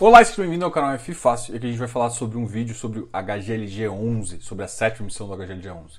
Olá, 0.00 0.24
seja 0.24 0.42
bem-vindo 0.42 0.64
ao 0.64 0.70
canal 0.70 0.92
F 0.92 1.12
Fácil. 1.12 1.56
Aqui 1.56 1.66
a 1.66 1.70
gente 1.70 1.78
vai 1.80 1.88
falar 1.88 2.10
sobre 2.10 2.38
um 2.38 2.46
vídeo 2.46 2.72
sobre 2.72 3.00
o 3.00 3.08
HGLG11, 3.08 4.40
sobre 4.42 4.64
a 4.64 4.68
sétima 4.68 5.06
missão 5.06 5.26
do 5.26 5.34
HGLG11. 5.34 5.98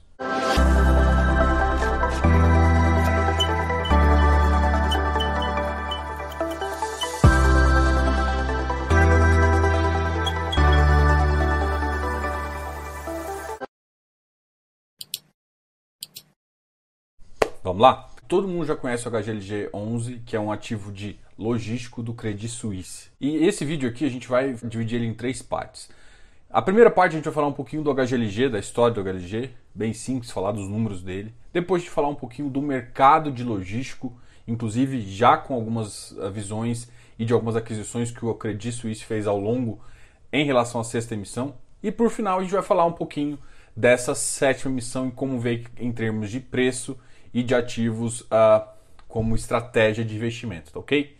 Vamos 17.62 17.82
lá? 17.82 18.10
Todo 18.30 18.48
mundo 18.48 18.66
já 18.66 18.78
conhece 18.78 19.06
o 19.06 19.12
HGLG11, 19.12 20.24
que 20.24 20.38
é 20.38 20.40
um 20.40 20.54
ativo 20.54 20.90
de 20.90 21.20
logístico 21.40 22.04
do 22.04 22.14
Credit 22.14 22.50
Suisse. 22.50 23.10
E 23.20 23.38
esse 23.48 23.64
vídeo 23.64 23.90
aqui 23.90 24.06
a 24.06 24.10
gente 24.10 24.28
vai 24.28 24.54
dividir 24.54 24.98
ele 24.98 25.08
em 25.08 25.14
três 25.14 25.42
partes. 25.42 25.90
A 26.50 26.62
primeira 26.62 26.92
parte 26.92 27.14
a 27.14 27.16
gente 27.16 27.26
vai 27.26 27.34
falar 27.34 27.48
um 27.48 27.54
pouquinho 27.54 27.82
do 27.82 27.94
HGLG, 27.94 28.50
da 28.50 28.60
história 28.60 28.94
do 28.94 29.02
HGLG, 29.02 29.52
bem 29.74 29.94
simples, 29.94 30.32
falar 30.32 30.52
dos 30.52 30.68
números 30.68 31.02
dele. 31.02 31.34
Depois 31.54 31.82
de 31.82 31.90
falar 31.90 32.10
um 32.10 32.16
pouquinho 32.16 32.50
do 32.50 32.62
mercado 32.62 33.32
de 33.32 33.44
logístico, 33.44 34.20
inclusive 34.46 35.00
já 35.02 35.38
com 35.38 35.54
algumas 35.54 36.14
ah, 36.20 36.30
visões 36.30 36.90
e 37.18 37.24
de 37.24 37.32
algumas 37.32 37.56
aquisições 37.56 38.12
que 38.12 38.26
o 38.26 38.34
Credit 38.34 38.72
Suisse 38.72 39.06
fez 39.06 39.26
ao 39.26 39.40
longo 39.40 39.80
em 40.34 40.44
relação 40.46 40.82
à 40.82 40.84
sexta 40.84 41.14
emissão. 41.14 41.56
E 41.82 41.92
por 41.92 42.10
final 42.10 42.40
a 42.40 42.42
gente 42.42 42.52
vai 42.52 42.64
falar 42.64 42.86
um 42.86 42.92
pouquinho 42.92 43.40
dessa 43.76 44.14
sétima 44.14 44.72
emissão 44.72 45.08
e 45.08 45.12
como 45.12 45.40
veio 45.40 45.66
em 45.80 45.92
termos 45.92 46.30
de 46.30 46.40
preço 46.40 47.00
e 47.34 47.44
de 47.44 47.56
ativos 47.56 48.22
uh, 48.22 48.68
como 49.08 49.36
estratégia 49.36 50.04
de 50.04 50.16
investimento, 50.16 50.72
tá 50.72 50.80
ok? 50.80 51.19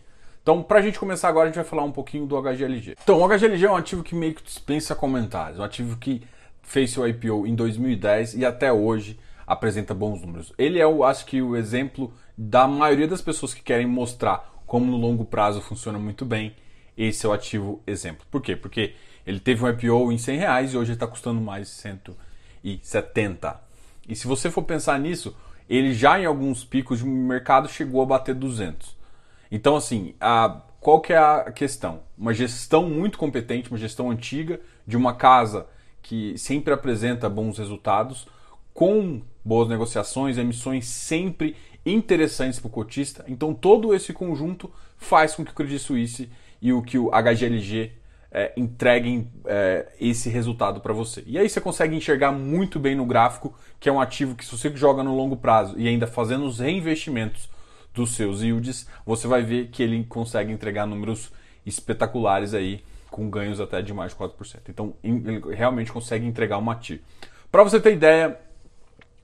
Então, 0.50 0.64
para 0.64 0.80
a 0.80 0.82
gente 0.82 0.98
começar 0.98 1.28
agora, 1.28 1.44
a 1.44 1.46
gente 1.46 1.54
vai 1.54 1.64
falar 1.64 1.84
um 1.84 1.92
pouquinho 1.92 2.26
do 2.26 2.36
HGLG. 2.36 2.96
Então, 3.00 3.22
o 3.22 3.28
HGLG 3.28 3.66
é 3.66 3.70
um 3.70 3.76
ativo 3.76 4.02
que 4.02 4.16
meio 4.16 4.34
que 4.34 4.42
dispensa 4.42 4.96
comentários, 4.96 5.60
um 5.60 5.62
ativo 5.62 5.96
que 5.96 6.24
fez 6.60 6.90
seu 6.90 7.06
IPO 7.06 7.46
em 7.46 7.54
2010 7.54 8.34
e 8.34 8.44
até 8.44 8.72
hoje 8.72 9.16
apresenta 9.46 9.94
bons 9.94 10.20
números. 10.20 10.52
Ele 10.58 10.80
é, 10.80 10.82
eu 10.82 11.04
acho 11.04 11.24
que, 11.24 11.40
o 11.40 11.56
exemplo 11.56 12.12
da 12.36 12.66
maioria 12.66 13.06
das 13.06 13.22
pessoas 13.22 13.54
que 13.54 13.62
querem 13.62 13.86
mostrar 13.86 14.60
como 14.66 14.90
no 14.90 14.96
longo 14.96 15.24
prazo 15.24 15.60
funciona 15.60 16.00
muito 16.00 16.24
bem. 16.24 16.56
Esse 16.98 17.26
é 17.26 17.28
o 17.28 17.32
ativo 17.32 17.80
exemplo. 17.86 18.26
Por 18.28 18.42
quê? 18.42 18.56
Porque 18.56 18.94
ele 19.24 19.38
teve 19.38 19.64
um 19.64 19.68
IPO 19.68 20.10
em 20.10 20.18
100 20.18 20.36
reais 20.36 20.74
e 20.74 20.76
hoje 20.76 20.94
está 20.94 21.06
custando 21.06 21.40
mais 21.40 21.68
170. 21.68 23.60
E 24.08 24.16
se 24.16 24.26
você 24.26 24.50
for 24.50 24.64
pensar 24.64 24.98
nisso, 24.98 25.32
ele 25.68 25.94
já 25.94 26.18
em 26.18 26.24
alguns 26.24 26.64
picos 26.64 26.98
de 26.98 27.04
mercado 27.04 27.68
chegou 27.68 28.02
a 28.02 28.06
bater 28.06 28.34
200. 28.34 28.98
Então, 29.50 29.76
assim, 29.76 30.14
a, 30.20 30.62
qual 30.80 31.00
que 31.00 31.12
é 31.12 31.18
a 31.18 31.50
questão? 31.52 32.00
Uma 32.16 32.32
gestão 32.32 32.88
muito 32.88 33.18
competente, 33.18 33.70
uma 33.70 33.78
gestão 33.78 34.10
antiga 34.10 34.60
de 34.86 34.96
uma 34.96 35.14
casa 35.14 35.66
que 36.02 36.36
sempre 36.38 36.72
apresenta 36.72 37.28
bons 37.28 37.58
resultados, 37.58 38.26
com 38.72 39.22
boas 39.44 39.68
negociações, 39.68 40.38
emissões 40.38 40.86
sempre 40.86 41.56
interessantes 41.84 42.58
para 42.58 42.68
o 42.68 42.70
cotista. 42.70 43.24
Então, 43.28 43.52
todo 43.52 43.94
esse 43.94 44.12
conjunto 44.12 44.70
faz 44.96 45.34
com 45.34 45.44
que 45.44 45.50
o 45.50 45.54
Credit 45.54 45.78
Suisse 45.78 46.30
e 46.62 46.72
o 46.72 46.82
que 46.82 46.98
o 46.98 47.10
HGLG 47.10 47.92
é, 48.30 48.52
entreguem 48.56 49.30
é, 49.44 49.88
esse 50.00 50.28
resultado 50.28 50.80
para 50.80 50.92
você. 50.92 51.22
E 51.26 51.38
aí 51.38 51.48
você 51.48 51.60
consegue 51.60 51.96
enxergar 51.96 52.32
muito 52.32 52.78
bem 52.78 52.94
no 52.94 53.04
gráfico 53.04 53.54
que 53.78 53.88
é 53.88 53.92
um 53.92 54.00
ativo 54.00 54.34
que 54.34 54.44
se 54.44 54.56
você 54.56 54.74
joga 54.76 55.02
no 55.02 55.16
longo 55.16 55.36
prazo 55.36 55.74
e 55.78 55.88
ainda 55.88 56.06
fazendo 56.06 56.44
os 56.44 56.60
reinvestimentos 56.60 57.48
dos 57.92 58.14
seus 58.14 58.42
yields, 58.42 58.86
você 59.04 59.26
vai 59.26 59.42
ver 59.42 59.68
que 59.68 59.82
ele 59.82 60.04
consegue 60.04 60.52
entregar 60.52 60.86
números 60.86 61.32
espetaculares 61.66 62.54
aí 62.54 62.84
com 63.10 63.28
ganhos 63.28 63.60
até 63.60 63.82
de 63.82 63.92
mais 63.92 64.12
de 64.12 64.18
4%. 64.18 64.60
Então, 64.68 64.94
ele 65.02 65.54
realmente 65.54 65.92
consegue 65.92 66.24
entregar 66.24 66.58
um 66.58 66.70
ativo. 66.70 67.02
Para 67.50 67.64
você 67.64 67.80
ter 67.80 67.92
ideia, 67.92 68.38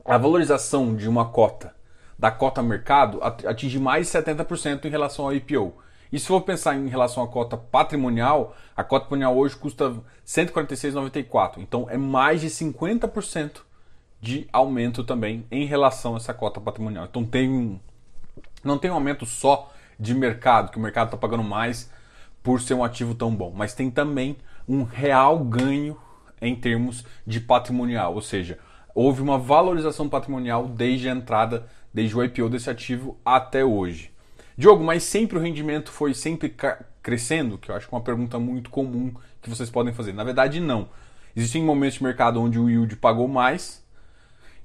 a 0.04 0.18
valorização 0.18 0.96
de 0.96 1.08
uma 1.08 1.26
cota 1.26 1.74
da 2.18 2.30
cota 2.30 2.62
mercado 2.62 3.20
atinge 3.22 3.78
mais 3.78 4.06
de 4.10 4.18
70% 4.18 4.84
em 4.86 4.88
relação 4.88 5.26
ao 5.26 5.34
IPO. 5.34 5.74
E 6.10 6.18
se 6.18 6.26
for 6.26 6.40
pensar 6.40 6.76
em 6.76 6.88
relação 6.88 7.22
à 7.22 7.28
cota 7.28 7.56
patrimonial, 7.56 8.56
a 8.76 8.82
cota 8.82 9.04
patrimonial 9.04 9.36
hoje 9.36 9.56
custa 9.56 9.94
146,94. 10.26 11.58
Então 11.58 11.86
é 11.90 11.96
mais 11.96 12.40
de 12.40 12.48
50% 12.48 13.60
de 14.20 14.48
aumento 14.52 15.04
também 15.04 15.46
em 15.50 15.66
relação 15.66 16.14
a 16.14 16.16
essa 16.16 16.32
cota 16.32 16.60
patrimonial. 16.60 17.04
Então 17.04 17.24
tem 17.24 17.50
um, 17.50 17.78
não 18.64 18.78
tem 18.78 18.90
um 18.90 18.94
aumento 18.94 19.24
só 19.26 19.72
de 19.98 20.14
mercado, 20.14 20.70
que 20.70 20.78
o 20.78 20.80
mercado 20.80 21.08
está 21.08 21.16
pagando 21.16 21.42
mais 21.42 21.90
por 22.42 22.60
ser 22.60 22.74
um 22.74 22.84
ativo 22.84 23.14
tão 23.14 23.34
bom, 23.34 23.52
mas 23.54 23.74
tem 23.74 23.90
também 23.90 24.36
um 24.68 24.82
real 24.82 25.38
ganho 25.40 25.96
em 26.40 26.54
termos 26.54 27.04
de 27.26 27.40
patrimonial, 27.40 28.14
ou 28.14 28.20
seja, 28.20 28.58
houve 28.94 29.22
uma 29.22 29.38
valorização 29.38 30.08
patrimonial 30.08 30.66
desde 30.68 31.08
a 31.08 31.12
entrada, 31.12 31.66
desde 31.92 32.16
o 32.16 32.22
IPO 32.22 32.48
desse 32.48 32.70
ativo 32.70 33.18
até 33.24 33.64
hoje. 33.64 34.10
Diogo, 34.56 34.82
mas 34.82 35.02
sempre 35.02 35.36
o 35.36 35.40
rendimento 35.40 35.90
foi 35.90 36.14
sempre 36.14 36.54
crescendo? 37.02 37.58
Que 37.58 37.70
eu 37.70 37.76
acho 37.76 37.88
que 37.88 37.94
é 37.94 37.98
uma 37.98 38.04
pergunta 38.04 38.38
muito 38.38 38.70
comum 38.70 39.12
que 39.42 39.50
vocês 39.50 39.68
podem 39.68 39.92
fazer. 39.92 40.14
Na 40.14 40.24
verdade, 40.24 40.60
não. 40.60 40.88
Existem 41.34 41.62
momentos 41.62 41.98
de 41.98 42.04
mercado 42.04 42.40
onde 42.40 42.58
o 42.58 42.70
yield 42.70 42.96
pagou 42.96 43.28
mais 43.28 43.84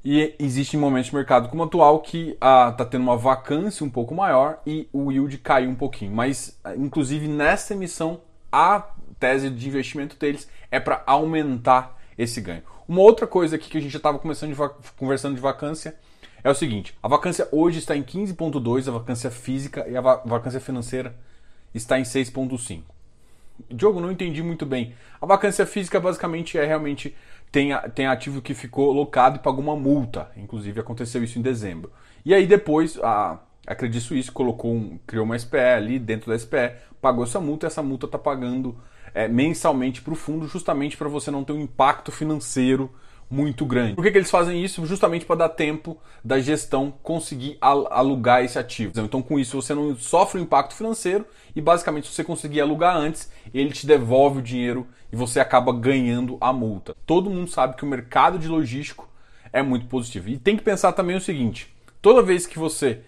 e 0.03 0.33
existem 0.39 0.79
momentos 0.79 1.09
de 1.09 1.15
mercado 1.15 1.47
como 1.47 1.61
o 1.61 1.65
atual 1.65 1.99
que 1.99 2.31
está 2.31 2.67
ah, 2.67 2.85
tendo 2.85 3.03
uma 3.03 3.17
vacância 3.17 3.85
um 3.85 3.89
pouco 3.89 4.15
maior 4.15 4.59
e 4.65 4.89
o 4.91 5.11
yield 5.11 5.37
caiu 5.37 5.69
um 5.69 5.75
pouquinho. 5.75 6.11
Mas, 6.11 6.59
inclusive, 6.75 7.27
nessa 7.27 7.73
emissão, 7.73 8.21
a 8.51 8.87
tese 9.19 9.49
de 9.49 9.67
investimento 9.67 10.17
deles 10.17 10.49
é 10.71 10.79
para 10.79 11.03
aumentar 11.05 11.99
esse 12.17 12.41
ganho. 12.41 12.63
Uma 12.87 13.01
outra 13.01 13.27
coisa 13.27 13.55
aqui 13.55 13.69
que 13.69 13.77
a 13.77 13.81
gente 13.81 13.91
já 13.91 13.97
estava 13.97 14.19
conversando 14.97 15.35
de 15.35 15.41
vacância 15.41 15.95
é 16.43 16.49
o 16.49 16.55
seguinte: 16.55 16.97
a 17.01 17.07
vacância 17.07 17.47
hoje 17.51 17.77
está 17.77 17.95
em 17.95 18.03
15,2, 18.03 18.87
a 18.87 18.91
vacância 18.91 19.29
física, 19.29 19.87
e 19.87 19.95
a 19.95 20.01
vacância 20.01 20.59
financeira 20.59 21.15
está 21.73 21.99
em 21.99 22.03
6,5. 22.03 22.81
Diogo, 23.69 23.99
não 23.99 24.11
entendi 24.11 24.41
muito 24.41 24.65
bem. 24.65 24.95
A 25.21 25.25
vacância 25.25 25.65
física 25.65 25.99
basicamente 25.99 26.57
é 26.57 26.65
realmente 26.65 27.15
tem, 27.51 27.71
tem 27.93 28.07
ativo 28.07 28.41
que 28.41 28.53
ficou 28.53 28.91
locado 28.93 29.35
e 29.35 29.39
pagou 29.39 29.61
uma 29.61 29.75
multa. 29.75 30.31
Inclusive 30.37 30.79
aconteceu 30.79 31.23
isso 31.23 31.37
em 31.37 31.41
dezembro. 31.41 31.91
E 32.25 32.33
aí 32.33 32.47
depois 32.47 32.97
a, 33.03 33.39
a 33.67 33.75
Credit 33.75 34.01
Suisse 34.01 34.31
colocou 34.31 34.73
um, 34.73 34.97
criou 35.05 35.25
uma 35.25 35.37
SPE 35.37 35.57
ali 35.57 35.99
dentro 35.99 36.31
da 36.31 36.37
SPE, 36.37 36.73
pagou 37.01 37.23
essa 37.23 37.39
multa 37.39 37.65
e 37.65 37.67
essa 37.67 37.83
multa 37.83 38.05
está 38.05 38.17
pagando 38.17 38.77
é, 39.13 39.27
mensalmente 39.27 40.01
para 40.01 40.13
o 40.13 40.15
fundo, 40.15 40.47
justamente 40.47 40.95
para 40.95 41.09
você 41.09 41.29
não 41.29 41.43
ter 41.43 41.53
um 41.53 41.59
impacto 41.59 42.11
financeiro 42.11 42.89
muito 43.31 43.65
grande. 43.65 43.95
Por 43.95 44.03
que, 44.03 44.11
que 44.11 44.17
eles 44.17 44.29
fazem 44.29 44.61
isso? 44.63 44.85
Justamente 44.85 45.25
para 45.25 45.37
dar 45.37 45.49
tempo 45.49 45.97
da 46.23 46.39
gestão 46.39 46.93
conseguir 47.01 47.57
alugar 47.61 48.43
esse 48.43 48.59
ativo. 48.59 48.91
Então, 48.99 49.21
com 49.21 49.39
isso, 49.39 49.59
você 49.59 49.73
não 49.73 49.95
sofre 49.95 50.37
o 50.37 50.41
um 50.41 50.43
impacto 50.43 50.75
financeiro 50.75 51.25
e, 51.55 51.61
basicamente, 51.61 52.07
se 52.07 52.13
você 52.13 52.25
conseguir 52.25 52.59
alugar 52.59 52.95
antes, 52.95 53.31
ele 53.53 53.71
te 53.71 53.87
devolve 53.87 54.39
o 54.39 54.41
dinheiro 54.41 54.85
e 55.11 55.15
você 55.15 55.39
acaba 55.39 55.73
ganhando 55.73 56.37
a 56.39 56.53
multa. 56.53 56.95
Todo 57.05 57.29
mundo 57.29 57.49
sabe 57.49 57.75
que 57.75 57.83
o 57.83 57.87
mercado 57.87 58.39
de 58.39 58.47
logístico 58.47 59.07
é 59.51 59.61
muito 59.61 59.85
positivo. 59.87 60.29
E 60.29 60.37
tem 60.37 60.55
que 60.55 60.63
pensar 60.63 60.93
também 60.93 61.15
o 61.15 61.21
seguinte: 61.21 61.73
toda 62.01 62.21
vez 62.21 62.47
que 62.47 62.57
você 62.57 63.01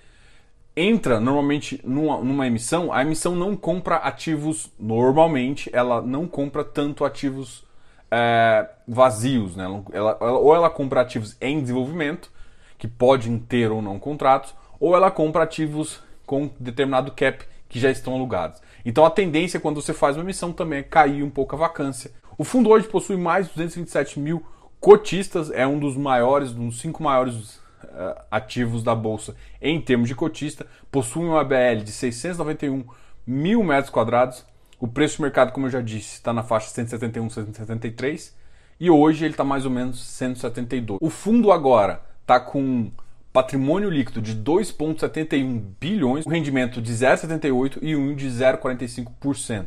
entra 0.75 1.19
normalmente 1.19 1.79
numa, 1.83 2.17
numa, 2.17 2.47
emissão, 2.47 2.91
a 2.91 3.01
emissão 3.01 3.35
não 3.35 3.55
compra 3.55 3.97
ativos 3.97 4.71
normalmente, 4.79 5.69
ela 5.71 6.01
não 6.01 6.27
compra 6.27 6.63
tanto 6.63 7.05
ativos 7.05 7.63
é, 8.09 8.67
vazios, 8.87 9.55
né? 9.55 9.65
Ela, 9.91 10.17
ela, 10.19 10.39
ou 10.39 10.55
ela 10.55 10.69
compra 10.69 11.01
ativos 11.01 11.37
em 11.39 11.61
desenvolvimento, 11.61 12.31
que 12.77 12.87
podem 12.87 13.37
ter 13.37 13.71
ou 13.71 13.81
não 13.81 13.99
contratos, 13.99 14.53
ou 14.79 14.95
ela 14.95 15.11
compra 15.11 15.43
ativos 15.43 16.01
com 16.25 16.49
determinado 16.59 17.11
cap 17.11 17.45
que 17.73 17.79
já 17.79 17.89
estão 17.89 18.13
alugados. 18.13 18.61
Então 18.85 19.03
a 19.03 19.09
tendência 19.09 19.59
quando 19.59 19.81
você 19.81 19.95
faz 19.95 20.15
uma 20.15 20.23
emissão 20.23 20.53
também 20.53 20.79
é 20.79 20.83
cair 20.83 21.23
um 21.23 21.29
pouco 21.29 21.55
a 21.55 21.57
vacância. 21.57 22.11
O 22.37 22.43
fundo 22.43 22.69
hoje 22.69 22.87
possui 22.87 23.17
mais 23.17 23.47
de 23.47 23.53
227 23.53 24.19
mil 24.19 24.45
cotistas, 24.79 25.49
é 25.49 25.65
um 25.65 25.79
dos 25.79 25.97
maiores, 25.97 26.51
um 26.51 26.67
dos 26.67 26.79
cinco 26.79 27.01
maiores 27.01 27.55
uh, 27.83 28.21
ativos 28.29 28.83
da 28.83 28.93
bolsa 28.93 29.35
em 29.59 29.81
termos 29.81 30.07
de 30.07 30.13
cotista, 30.13 30.67
possui 30.91 31.25
uma 31.25 31.41
ABL 31.41 31.83
de 31.83 31.91
691 31.91 32.85
mil 33.25 33.63
metros 33.63 33.89
quadrados, 33.89 34.45
o 34.79 34.87
preço 34.87 35.15
de 35.15 35.23
mercado, 35.23 35.51
como 35.51 35.65
eu 35.65 35.71
já 35.71 35.81
disse, 35.81 36.13
está 36.13 36.31
na 36.31 36.43
faixa 36.43 36.69
171, 36.69 37.27
173 37.27 38.35
e 38.79 38.91
hoje 38.91 39.25
ele 39.25 39.33
está 39.33 39.43
mais 39.43 39.65
ou 39.65 39.71
menos 39.71 39.99
172. 40.05 40.99
O 41.01 41.09
fundo 41.09 41.51
agora 41.51 42.03
está 42.21 42.39
com 42.39 42.91
patrimônio 43.33 43.89
líquido 43.89 44.21
de 44.21 44.35
2,71 44.35 45.59
bilhões, 45.79 46.25
um 46.25 46.29
rendimento 46.29 46.79
de 46.79 46.93
0,78 46.93 47.79
e 47.81 47.95
um 47.95 48.15
de 48.15 48.27
0,45%. 48.27 49.65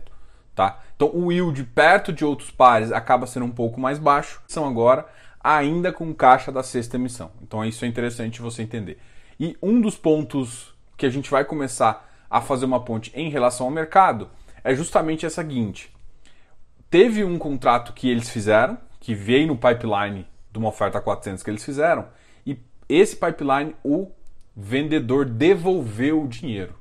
Tá? 0.55 0.81
Então 0.95 1.11
o 1.13 1.31
yield 1.33 1.65
perto 1.65 2.13
de 2.13 2.25
outros 2.25 2.51
pares 2.51 2.93
acaba 2.93 3.27
sendo 3.27 3.45
um 3.45 3.51
pouco 3.51 3.81
mais 3.81 3.99
baixo, 3.99 4.41
são 4.47 4.67
agora 4.67 5.05
ainda 5.43 5.93
com 5.93 6.15
caixa 6.15 6.51
da 6.51 6.63
sexta 6.63 6.97
emissão. 6.97 7.31
Então 7.43 7.65
isso 7.65 7.85
é 7.85 7.89
interessante 7.89 8.41
você 8.41 8.63
entender. 8.63 8.99
E 9.39 9.57
um 9.61 9.81
dos 9.81 9.97
pontos 9.97 10.75
que 10.97 11.05
a 11.05 11.11
gente 11.11 11.31
vai 11.31 11.45
começar 11.45 12.09
a 12.31 12.41
fazer 12.41 12.65
uma 12.65 12.83
ponte 12.83 13.13
em 13.15 13.29
relação 13.29 13.67
ao 13.67 13.73
mercado 13.73 14.31
é 14.65 14.75
justamente 14.75 15.27
essa 15.27 15.43
seguinte. 15.43 15.93
teve 16.89 17.25
um 17.25 17.37
contrato 17.37 17.93
que 17.93 18.09
eles 18.09 18.31
fizeram, 18.31 18.79
que 19.01 19.15
veio 19.15 19.49
no 19.49 19.57
pipeline 19.57 20.27
de 20.53 20.59
uma 20.59 20.69
oferta 20.69 21.01
400 21.01 21.43
que 21.43 21.51
eles 21.51 21.65
fizeram, 21.65 22.07
esse 22.89 23.17
pipeline 23.17 23.75
o 23.85 24.11
vendedor 24.57 25.25
devolveu 25.25 26.23
o 26.23 26.29
dinheiro. 26.29 26.75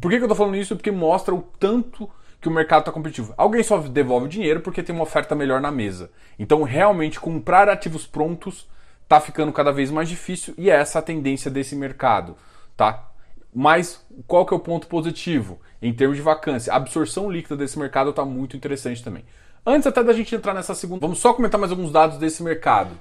Por 0.00 0.10
que, 0.10 0.16
eu 0.16 0.22
estou 0.22 0.36
falando 0.36 0.56
isso? 0.56 0.76
Porque 0.76 0.90
mostra 0.90 1.34
o 1.34 1.42
tanto 1.42 2.10
que 2.40 2.48
o 2.48 2.50
mercado 2.50 2.80
está 2.80 2.92
competitivo. 2.92 3.32
Alguém 3.36 3.62
só 3.62 3.78
devolve 3.78 4.26
o 4.26 4.28
dinheiro 4.28 4.60
porque 4.60 4.82
tem 4.82 4.94
uma 4.94 5.04
oferta 5.04 5.34
melhor 5.34 5.60
na 5.60 5.70
mesa. 5.70 6.10
Então, 6.38 6.62
realmente, 6.62 7.20
comprar 7.20 7.68
ativos 7.68 8.06
prontos 8.06 8.68
está 9.02 9.20
ficando 9.20 9.52
cada 9.52 9.72
vez 9.72 9.90
mais 9.90 10.08
difícil 10.08 10.54
e 10.58 10.70
é 10.70 10.74
essa 10.74 10.98
a 10.98 11.02
tendência 11.02 11.50
desse 11.50 11.76
mercado, 11.76 12.36
tá? 12.76 13.10
Mas 13.54 14.04
qual 14.26 14.44
que 14.44 14.52
é 14.52 14.56
o 14.56 14.60
ponto 14.60 14.88
positivo 14.88 15.60
em 15.80 15.92
termos 15.92 16.16
de 16.16 16.22
vacância? 16.22 16.72
A 16.72 16.76
absorção 16.76 17.30
líquida 17.30 17.56
desse 17.56 17.78
mercado 17.78 18.10
está 18.10 18.24
muito 18.24 18.56
interessante 18.56 19.02
também. 19.02 19.24
Antes 19.64 19.86
até 19.86 20.02
da 20.02 20.12
gente 20.12 20.34
entrar 20.34 20.52
nessa 20.52 20.74
segunda, 20.74 21.00
vamos 21.00 21.20
só 21.20 21.32
comentar 21.32 21.58
mais 21.58 21.70
alguns 21.70 21.92
dados 21.92 22.18
desse 22.18 22.42
mercado. 22.42 22.98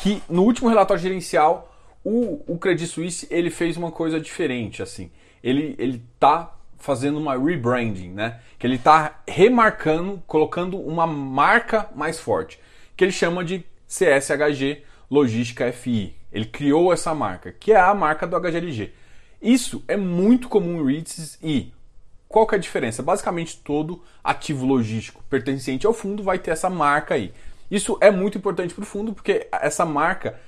Que 0.00 0.22
no 0.28 0.42
último 0.42 0.68
relatório 0.68 1.02
gerencial, 1.02 1.74
o, 2.04 2.42
o 2.46 2.58
Credit 2.58 2.86
Suisse 2.86 3.26
ele 3.30 3.50
fez 3.50 3.76
uma 3.76 3.90
coisa 3.90 4.20
diferente, 4.20 4.82
assim. 4.82 5.10
Ele 5.42 5.74
ele 5.78 6.02
tá 6.18 6.54
fazendo 6.78 7.18
uma 7.18 7.36
rebranding, 7.38 8.10
né? 8.10 8.40
Que 8.58 8.66
ele 8.66 8.76
está 8.76 9.22
remarcando, 9.26 10.22
colocando 10.26 10.78
uma 10.78 11.06
marca 11.06 11.88
mais 11.94 12.20
forte, 12.20 12.60
que 12.96 13.02
ele 13.04 13.12
chama 13.12 13.42
de 13.42 13.64
CSHG 13.88 14.82
Logística 15.10 15.72
FI. 15.72 16.14
Ele 16.30 16.44
criou 16.44 16.92
essa 16.92 17.14
marca, 17.14 17.52
que 17.52 17.72
é 17.72 17.80
a 17.80 17.94
marca 17.94 18.26
do 18.26 18.38
HGLG. 18.38 18.92
Isso 19.40 19.84
é 19.86 19.96
muito 19.96 20.48
comum 20.48 20.80
em 20.80 20.92
REITs 20.92 21.38
e 21.42 21.72
qual 22.28 22.46
que 22.46 22.54
é 22.54 22.58
a 22.58 22.60
diferença? 22.60 23.02
Basicamente 23.02 23.58
todo 23.58 24.02
ativo 24.22 24.66
logístico 24.66 25.22
pertencente 25.30 25.86
ao 25.86 25.92
fundo 25.92 26.22
vai 26.22 26.38
ter 26.38 26.50
essa 26.50 26.68
marca 26.68 27.14
aí. 27.14 27.32
Isso 27.70 27.96
é 28.00 28.10
muito 28.10 28.38
importante 28.38 28.74
para 28.74 28.82
o 28.82 28.86
fundo 28.86 29.12
porque 29.12 29.48
essa 29.52 29.84
marca, 29.84 30.38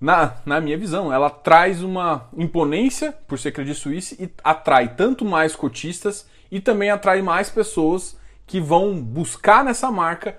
na, 0.00 0.34
na 0.44 0.60
minha 0.60 0.76
visão, 0.76 1.12
ela 1.12 1.30
traz 1.30 1.82
uma 1.82 2.28
imponência 2.36 3.12
por 3.26 3.38
ser 3.38 3.52
Credit 3.52 3.78
Suisse 3.78 4.16
e 4.20 4.30
atrai 4.42 4.94
tanto 4.94 5.24
mais 5.24 5.54
cotistas 5.54 6.26
e 6.50 6.60
também 6.60 6.90
atrai 6.90 7.22
mais 7.22 7.48
pessoas 7.48 8.18
que 8.46 8.60
vão 8.60 9.00
buscar 9.00 9.64
nessa 9.64 9.90
marca 9.90 10.36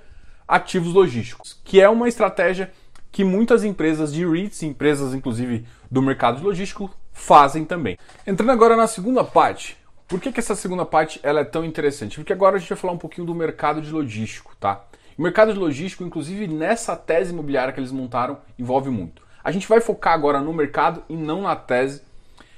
ativos 0.47 0.93
logísticos, 0.93 1.59
que 1.63 1.79
é 1.79 1.87
uma 1.87 2.09
estratégia 2.09 2.71
que 3.11 3.23
muitas 3.23 3.63
empresas 3.63 4.11
de 4.11 4.25
REITs, 4.25 4.63
empresas 4.63 5.13
inclusive 5.13 5.65
do 5.89 6.01
mercado 6.01 6.43
logístico, 6.43 6.93
fazem 7.13 7.65
também. 7.65 7.97
Entrando 8.25 8.51
agora 8.51 8.75
na 8.75 8.87
segunda 8.87 9.23
parte, 9.23 9.77
por 10.07 10.19
que, 10.19 10.31
que 10.31 10.39
essa 10.39 10.55
segunda 10.55 10.85
parte 10.85 11.19
ela 11.23 11.39
é 11.39 11.45
tão 11.45 11.63
interessante? 11.63 12.17
Porque 12.17 12.33
agora 12.33 12.57
a 12.57 12.59
gente 12.59 12.69
vai 12.69 12.77
falar 12.77 12.93
um 12.93 12.97
pouquinho 12.97 13.25
do 13.25 13.35
mercado 13.35 13.81
de 13.81 13.91
logístico, 13.91 14.53
tá? 14.59 14.83
O 15.21 15.23
mercado 15.23 15.53
de 15.53 15.59
logístico, 15.59 16.03
inclusive 16.03 16.47
nessa 16.47 16.95
tese 16.95 17.31
imobiliária 17.31 17.71
que 17.71 17.79
eles 17.79 17.91
montaram, 17.91 18.39
envolve 18.57 18.89
muito. 18.89 19.21
A 19.44 19.51
gente 19.51 19.68
vai 19.68 19.79
focar 19.79 20.15
agora 20.15 20.41
no 20.41 20.51
mercado 20.51 21.03
e 21.07 21.15
não 21.15 21.44
na 21.44 21.56
tese, 21.56 22.01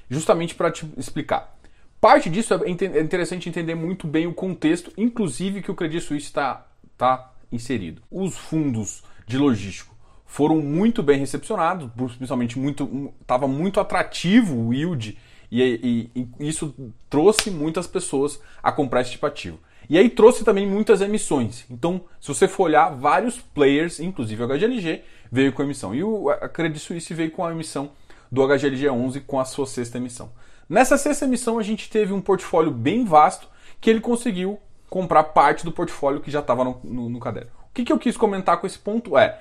justamente 0.09 0.55
para 0.55 0.71
te 0.71 0.89
explicar. 0.95 1.57
Parte 1.99 2.29
disso 2.29 2.53
é, 2.53 2.59
é 2.65 3.01
interessante 3.01 3.49
entender 3.49 3.75
muito 3.75 4.07
bem 4.07 4.27
o 4.27 4.33
contexto, 4.33 4.93
inclusive 4.95 5.61
que 5.61 5.71
o 5.71 5.75
Credit 5.75 6.05
Suisse 6.05 6.27
está 6.27 6.65
tá 6.97 7.33
inserido. 7.51 8.01
Os 8.09 8.37
fundos 8.37 9.03
de 9.27 9.37
logístico 9.37 9.93
foram 10.25 10.61
muito 10.61 11.03
bem 11.03 11.19
recepcionados, 11.19 11.91
principalmente 12.15 12.57
muito 12.57 13.13
estava 13.19 13.45
muito 13.45 13.77
atrativo 13.81 14.67
o 14.67 14.73
yield 14.73 15.17
e, 15.61 16.09
e, 16.15 16.27
e, 16.39 16.47
isso 16.49 16.73
trouxe 17.09 17.51
muitas 17.51 17.85
pessoas 17.85 18.41
a 18.61 18.71
comprar 18.71 19.01
esse 19.01 19.11
tipo 19.11 19.25
ativo. 19.25 19.59
E 19.89 19.97
aí 19.97 20.09
trouxe 20.09 20.43
também 20.43 20.65
muitas 20.65 21.01
emissões. 21.01 21.65
Então, 21.69 22.01
se 22.19 22.27
você 22.27 22.47
for 22.47 22.63
olhar, 22.63 22.89
vários 22.89 23.39
players, 23.39 23.99
inclusive 23.99 24.41
o 24.41 24.47
HGLG, 24.47 25.03
veio 25.31 25.53
com 25.53 25.61
emissão. 25.61 25.93
E 25.93 26.03
o 26.03 26.29
a 26.29 26.49
Credit 26.49 26.79
Suisse 26.79 27.13
veio 27.13 27.31
com 27.31 27.45
a 27.45 27.51
emissão 27.51 27.91
do 28.31 28.45
HGLG 28.47 28.89
11 28.89 29.21
com 29.21 29.39
a 29.39 29.45
sua 29.45 29.67
sexta 29.67 29.97
emissão. 29.97 30.31
Nessa 30.67 30.97
sexta 30.97 31.25
emissão, 31.25 31.59
a 31.59 31.63
gente 31.63 31.89
teve 31.89 32.13
um 32.13 32.21
portfólio 32.21 32.71
bem 32.71 33.05
vasto 33.05 33.47
que 33.79 33.89
ele 33.89 33.99
conseguiu 33.99 34.59
comprar 34.89 35.23
parte 35.23 35.65
do 35.65 35.71
portfólio 35.71 36.21
que 36.21 36.31
já 36.31 36.39
estava 36.39 36.63
no, 36.63 36.79
no, 36.83 37.09
no 37.09 37.19
caderno. 37.19 37.51
O 37.69 37.73
que, 37.73 37.83
que 37.83 37.91
eu 37.91 37.99
quis 37.99 38.15
comentar 38.15 38.57
com 38.59 38.65
esse 38.65 38.79
ponto 38.79 39.17
é 39.17 39.39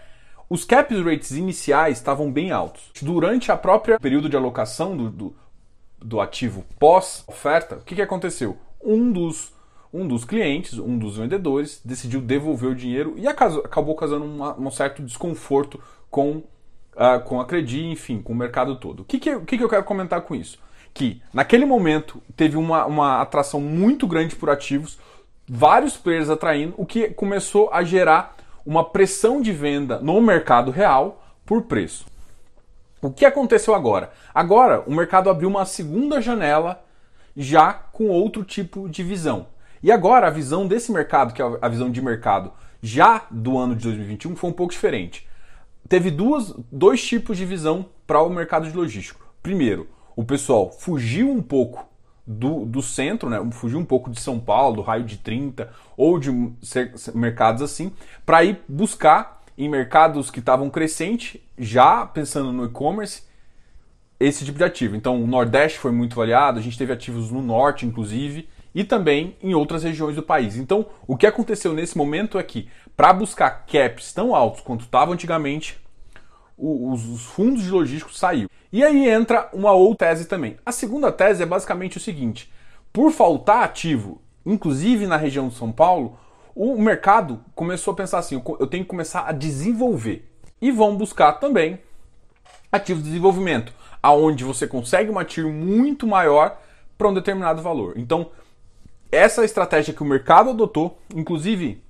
os 0.49 0.65
cap 0.65 0.95
rates 1.03 1.31
iniciais 1.31 1.97
estavam 1.97 2.31
bem 2.31 2.51
altos. 2.51 2.91
Durante 3.01 3.51
a 3.51 3.57
própria 3.57 3.99
período 3.99 4.29
de 4.29 4.37
alocação 4.37 4.95
do, 4.95 5.11
do, 5.11 5.37
do 6.03 6.21
ativo 6.21 6.65
pós-oferta, 6.79 7.77
o 7.77 7.81
que, 7.81 7.95
que 7.95 8.03
aconteceu? 8.03 8.57
Um 8.83 9.13
dos, 9.13 9.53
um 9.93 10.07
dos 10.07 10.25
clientes, 10.25 10.79
um 10.79 10.99
dos 10.99 11.17
vendedores, 11.17 11.81
decidiu 11.85 12.21
devolver 12.21 12.71
o 12.71 12.75
dinheiro 12.75 13.15
e 13.17 13.27
acabou 13.27 13.95
causando 13.95 14.25
uma, 14.25 14.59
um 14.59 14.71
certo 14.71 15.03
desconforto 15.03 15.81
com, 16.11 16.43
uh, 16.95 17.21
com 17.25 17.41
a 17.41 17.47
enfim, 17.59 18.21
com 18.21 18.33
o 18.33 18.37
mercado 18.37 18.77
todo. 18.77 19.01
O 19.01 19.05
que, 19.05 19.19
que, 19.19 19.39
que, 19.41 19.59
que 19.59 19.65
eu 19.65 19.69
quero 19.69 19.85
comentar 19.85 20.21
com 20.23 20.35
isso? 20.35 20.59
Que 20.93 21.23
naquele 21.33 21.65
momento 21.65 22.23
teve 22.37 22.57
uma, 22.57 22.85
uma 22.85 23.21
atração 23.21 23.61
muito 23.61 24.07
grande 24.07 24.37
por 24.37 24.51
ativos, 24.51 24.99
vários 25.49 25.97
players 25.97 26.29
atraindo, 26.29 26.75
o 26.77 26.85
que 26.85 27.09
começou 27.09 27.71
a 27.73 27.83
gerar 27.83 28.37
uma 28.65 28.85
pressão 28.85 29.41
de 29.41 29.53
venda 29.53 29.99
no 30.01 30.21
mercado 30.21 30.71
real 30.71 31.25
por 31.45 31.63
preço. 31.63 32.12
O 33.03 33.11
que 33.11 33.27
aconteceu 33.27 33.75
agora? 33.75 34.13
Agora 34.33 34.85
o 34.87 34.95
mercado 34.95 35.29
abriu 35.29 35.49
uma 35.49 35.65
segunda 35.65 36.23
janela 36.23 36.85
já 37.37 37.73
com 37.73 38.09
outro 38.09 38.45
tipo 38.45 38.89
de 38.89 39.03
visão. 39.03 39.49
E 39.83 39.91
agora 39.91 40.29
a 40.29 40.31
visão 40.31 40.69
desse 40.69 40.93
mercado, 40.93 41.35
que 41.35 41.43
é 41.43 41.59
a 41.61 41.69
visão 41.69 41.91
de 41.91 42.01
mercado 42.01 42.53
já 42.81 43.27
do 43.29 43.59
ano 43.59 43.75
de 43.75 43.83
2021, 43.83 44.37
foi 44.37 44.51
um 44.51 44.53
pouco 44.53 44.73
diferente. 44.73 45.27
Teve 45.89 46.13
duas, 46.13 46.55
dois 46.71 47.05
tipos 47.05 47.37
de 47.37 47.45
visão 47.45 47.87
para 48.07 48.23
o 48.23 48.31
mercado 48.31 48.71
de 48.71 48.77
logístico. 48.77 49.27
Primeiro, 49.43 49.89
o 50.15 50.25
pessoal 50.25 50.71
fugiu 50.71 51.29
um 51.29 51.43
pouco 51.43 51.85
do, 52.25 52.65
do 52.65 52.81
centro, 52.81 53.29
né? 53.29 53.45
fugir 53.51 53.77
um 53.77 53.85
pouco 53.85 54.13
de 54.13 54.21
São 54.21 54.39
Paulo, 54.39 54.77
do 54.77 54.83
raio 54.83 55.03
de 55.03 55.19
30 55.19 55.69
ou 55.97 56.21
de 56.21 56.31
mercados 57.13 57.63
assim, 57.63 57.93
para 58.25 58.45
ir 58.45 58.63
buscar 58.69 59.42
em 59.65 59.69
mercados 59.69 60.31
que 60.31 60.41
estavam 60.41 60.69
crescentes, 60.69 61.41
já 61.57 62.05
pensando 62.05 62.53
no 62.53 62.65
e-commerce, 62.65 63.23
esse 64.19 64.45
tipo 64.45 64.59
de 64.59 64.65
ativo. 64.65 64.97
Então, 64.97 65.23
o 65.23 65.27
Nordeste 65.27 65.79
foi 65.79 65.93
muito 65.93 66.17
variado, 66.17 66.59
a 66.59 66.63
gente 66.63 66.79
teve 66.79 66.93
ativos 66.93 67.31
no 67.31 67.41
Norte, 67.41 67.87
inclusive, 67.87 68.49
e 68.75 68.83
também 68.83 69.37
em 69.43 69.55
outras 69.55 69.83
regiões 69.83 70.17
do 70.17 70.23
país. 70.23 70.57
Então, 70.57 70.87
o 71.07 71.17
que 71.17 71.27
aconteceu 71.27 71.73
nesse 71.73 71.97
momento 71.97 72.39
é 72.39 72.43
que, 72.43 72.69
para 72.97 73.13
buscar 73.13 73.65
caps 73.67 74.13
tão 74.13 74.35
altos 74.35 74.63
quanto 74.63 74.85
estavam 74.85 75.15
antigamente, 75.15 75.81
os 76.57 77.23
fundos 77.27 77.63
de 77.63 77.71
logísticos 77.71 78.19
saiu. 78.19 78.49
E 78.73 78.83
aí 78.83 79.09
entra 79.09 79.49
uma 79.53 79.73
outra 79.73 80.09
tese 80.09 80.27
também. 80.27 80.57
A 80.65 80.73
segunda 80.73 81.11
tese 81.11 81.43
é 81.43 81.47
basicamente 81.47 81.97
o 81.97 82.01
seguinte: 82.01 82.53
por 82.93 83.11
faltar 83.11 83.65
ativo, 83.65 84.21
inclusive 84.47 85.07
na 85.07 85.17
região 85.17 85.49
de 85.49 85.55
São 85.55 85.73
Paulo, 85.73 86.19
o 86.55 86.81
mercado 86.81 87.45
começou 87.55 87.93
a 87.93 87.97
pensar 87.97 88.19
assim: 88.19 88.43
eu 88.61 88.67
tenho 88.67 88.85
que 88.85 88.91
começar 88.91 89.23
a 89.23 89.33
desenvolver. 89.33 90.29
E 90.61 90.71
vão 90.71 90.97
buscar 90.97 91.33
também 91.33 91.81
ativos 92.71 93.03
de 93.03 93.11
desenvolvimento, 93.11 93.73
aonde 94.03 94.45
você 94.45 94.67
consegue 94.67 95.11
uma 95.11 95.25
TIR 95.25 95.49
muito 95.49 96.07
maior 96.07 96.57
para 96.97 97.09
um 97.09 97.15
determinado 97.15 97.61
valor. 97.61 97.95
Então, 97.97 98.31
essa 99.11 99.43
é 99.43 99.45
estratégia 99.45 99.93
que 99.93 100.03
o 100.03 100.07
mercado 100.07 100.51
adotou, 100.51 100.99
inclusive 101.15 101.83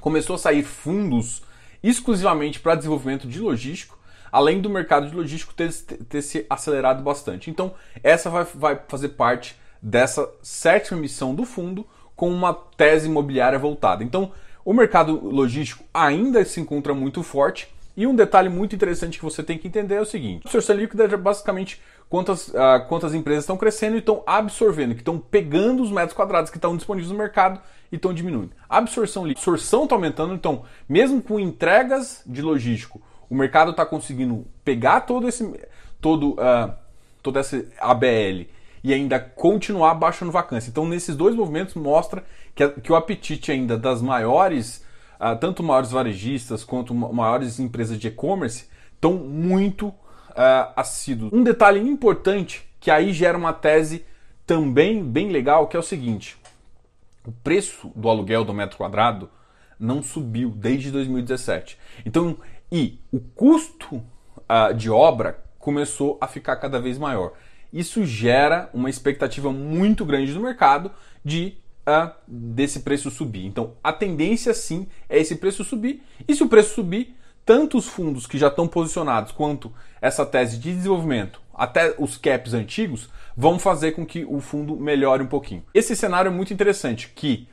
começou 0.00 0.34
a 0.34 0.38
sair 0.38 0.64
fundos 0.64 1.42
exclusivamente 1.82 2.58
para 2.58 2.74
desenvolvimento 2.74 3.28
de 3.28 3.38
logístico, 3.38 3.98
além 4.32 4.60
do 4.60 4.70
mercado 4.70 5.08
de 5.08 5.14
logístico 5.14 5.54
ter, 5.54 5.72
ter 5.72 6.22
se 6.22 6.46
acelerado 6.48 7.02
bastante. 7.02 7.50
Então, 7.50 7.74
essa 8.02 8.30
vai, 8.30 8.44
vai 8.54 8.80
fazer 8.88 9.10
parte 9.10 9.56
dessa 9.80 10.28
sétima 10.42 11.00
missão 11.00 11.34
do 11.34 11.44
fundo 11.44 11.86
com 12.22 12.30
uma 12.30 12.54
tese 12.54 13.08
imobiliária 13.08 13.58
voltada. 13.58 14.04
Então, 14.04 14.30
o 14.64 14.72
mercado 14.72 15.28
logístico 15.28 15.82
ainda 15.92 16.44
se 16.44 16.60
encontra 16.60 16.94
muito 16.94 17.20
forte. 17.20 17.66
E 17.96 18.06
um 18.06 18.14
detalhe 18.14 18.48
muito 18.48 18.76
interessante 18.76 19.18
que 19.18 19.24
você 19.24 19.42
tem 19.42 19.58
que 19.58 19.66
entender 19.66 19.96
é 19.96 20.00
o 20.00 20.06
seguinte: 20.06 20.46
o 20.46 20.48
absorção 20.48 20.72
líquida 20.72 21.02
é 21.02 21.16
basicamente 21.16 21.82
quantas, 22.08 22.46
uh, 22.46 22.86
quantas 22.88 23.12
empresas 23.12 23.42
estão 23.42 23.56
crescendo 23.56 23.96
e 23.96 23.98
estão 23.98 24.22
absorvendo, 24.24 24.94
que 24.94 25.00
estão 25.00 25.18
pegando 25.18 25.82
os 25.82 25.90
metros 25.90 26.12
quadrados 26.12 26.48
que 26.48 26.58
estão 26.58 26.76
disponíveis 26.76 27.10
no 27.10 27.18
mercado 27.18 27.60
e 27.90 27.96
estão 27.96 28.14
diminuindo. 28.14 28.52
A 28.70 28.78
absorção 28.78 29.26
a 29.26 29.30
absorção 29.32 29.82
está 29.82 29.96
aumentando, 29.96 30.32
então, 30.32 30.62
mesmo 30.88 31.20
com 31.20 31.40
entregas 31.40 32.22
de 32.24 32.40
logístico, 32.40 33.02
o 33.28 33.34
mercado 33.34 33.72
está 33.72 33.84
conseguindo 33.84 34.46
pegar 34.64 35.00
todo 35.00 35.26
esse, 35.26 35.52
todo, 36.00 36.34
uh, 36.34 36.72
toda 37.20 37.40
essa 37.40 37.66
ABL 37.80 38.46
e 38.82 38.92
ainda 38.92 39.18
continuar 39.18 39.94
baixando 39.94 40.32
vacância. 40.32 40.70
Então, 40.70 40.86
nesses 40.86 41.16
dois 41.16 41.34
movimentos 41.34 41.74
mostra 41.74 42.24
que, 42.54 42.68
que 42.68 42.92
o 42.92 42.96
apetite 42.96 43.52
ainda 43.52 43.78
das 43.78 44.02
maiores, 44.02 44.84
uh, 45.20 45.36
tanto 45.38 45.62
maiores 45.62 45.92
varejistas 45.92 46.64
quanto 46.64 46.94
maiores 46.94 47.60
empresas 47.60 47.98
de 47.98 48.08
e-commerce, 48.08 48.68
estão 48.94 49.14
muito 49.14 49.88
uh, 49.88 50.72
assíduos. 50.76 51.32
Um 51.32 51.42
detalhe 51.42 51.80
importante 51.80 52.68
que 52.80 52.90
aí 52.90 53.12
gera 53.12 53.38
uma 53.38 53.52
tese 53.52 54.04
também 54.46 55.04
bem 55.04 55.30
legal, 55.30 55.68
que 55.68 55.76
é 55.76 55.80
o 55.80 55.84
seguinte: 55.84 56.36
o 57.26 57.30
preço 57.30 57.92
do 57.94 58.08
aluguel 58.08 58.44
do 58.44 58.52
metro 58.52 58.76
quadrado 58.76 59.30
não 59.78 60.02
subiu 60.02 60.50
desde 60.50 60.90
2017. 60.90 61.78
Então, 62.04 62.36
e 62.70 63.00
o 63.12 63.20
custo 63.20 63.96
uh, 63.96 64.74
de 64.74 64.90
obra 64.90 65.42
começou 65.58 66.18
a 66.20 66.26
ficar 66.26 66.56
cada 66.56 66.80
vez 66.80 66.98
maior. 66.98 67.32
Isso 67.72 68.04
gera 68.04 68.68
uma 68.74 68.90
expectativa 68.90 69.50
muito 69.50 70.04
grande 70.04 70.32
no 70.32 70.40
mercado 70.40 70.90
de 71.24 71.54
uh, 71.86 72.10
desse 72.26 72.80
preço 72.80 73.10
subir. 73.10 73.46
Então, 73.46 73.74
a 73.82 73.92
tendência 73.92 74.52
sim 74.52 74.86
é 75.08 75.18
esse 75.18 75.36
preço 75.36 75.64
subir. 75.64 76.02
E 76.26 76.34
se 76.34 76.42
o 76.42 76.48
preço 76.48 76.74
subir, 76.74 77.16
tanto 77.44 77.78
os 77.78 77.86
fundos 77.86 78.26
que 78.26 78.38
já 78.38 78.48
estão 78.48 78.68
posicionados 78.68 79.32
quanto 79.32 79.72
essa 80.00 80.24
tese 80.26 80.58
de 80.58 80.72
desenvolvimento, 80.72 81.40
até 81.54 81.94
os 81.98 82.16
caps 82.16 82.54
antigos, 82.54 83.08
vão 83.36 83.58
fazer 83.58 83.92
com 83.92 84.06
que 84.06 84.24
o 84.24 84.40
fundo 84.40 84.76
melhore 84.76 85.22
um 85.22 85.28
pouquinho. 85.28 85.64
Esse 85.74 85.96
cenário 85.96 86.28
é 86.28 86.32
muito 86.32 86.52
interessante, 86.52 87.10
que 87.14 87.48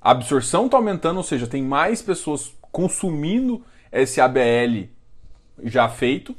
a 0.00 0.10
absorção 0.10 0.66
está 0.66 0.76
aumentando, 0.76 1.16
ou 1.16 1.22
seja, 1.22 1.46
tem 1.46 1.62
mais 1.62 2.02
pessoas 2.02 2.54
consumindo 2.70 3.64
esse 3.90 4.20
ABL 4.20 4.88
já 5.62 5.88
feito, 5.88 6.36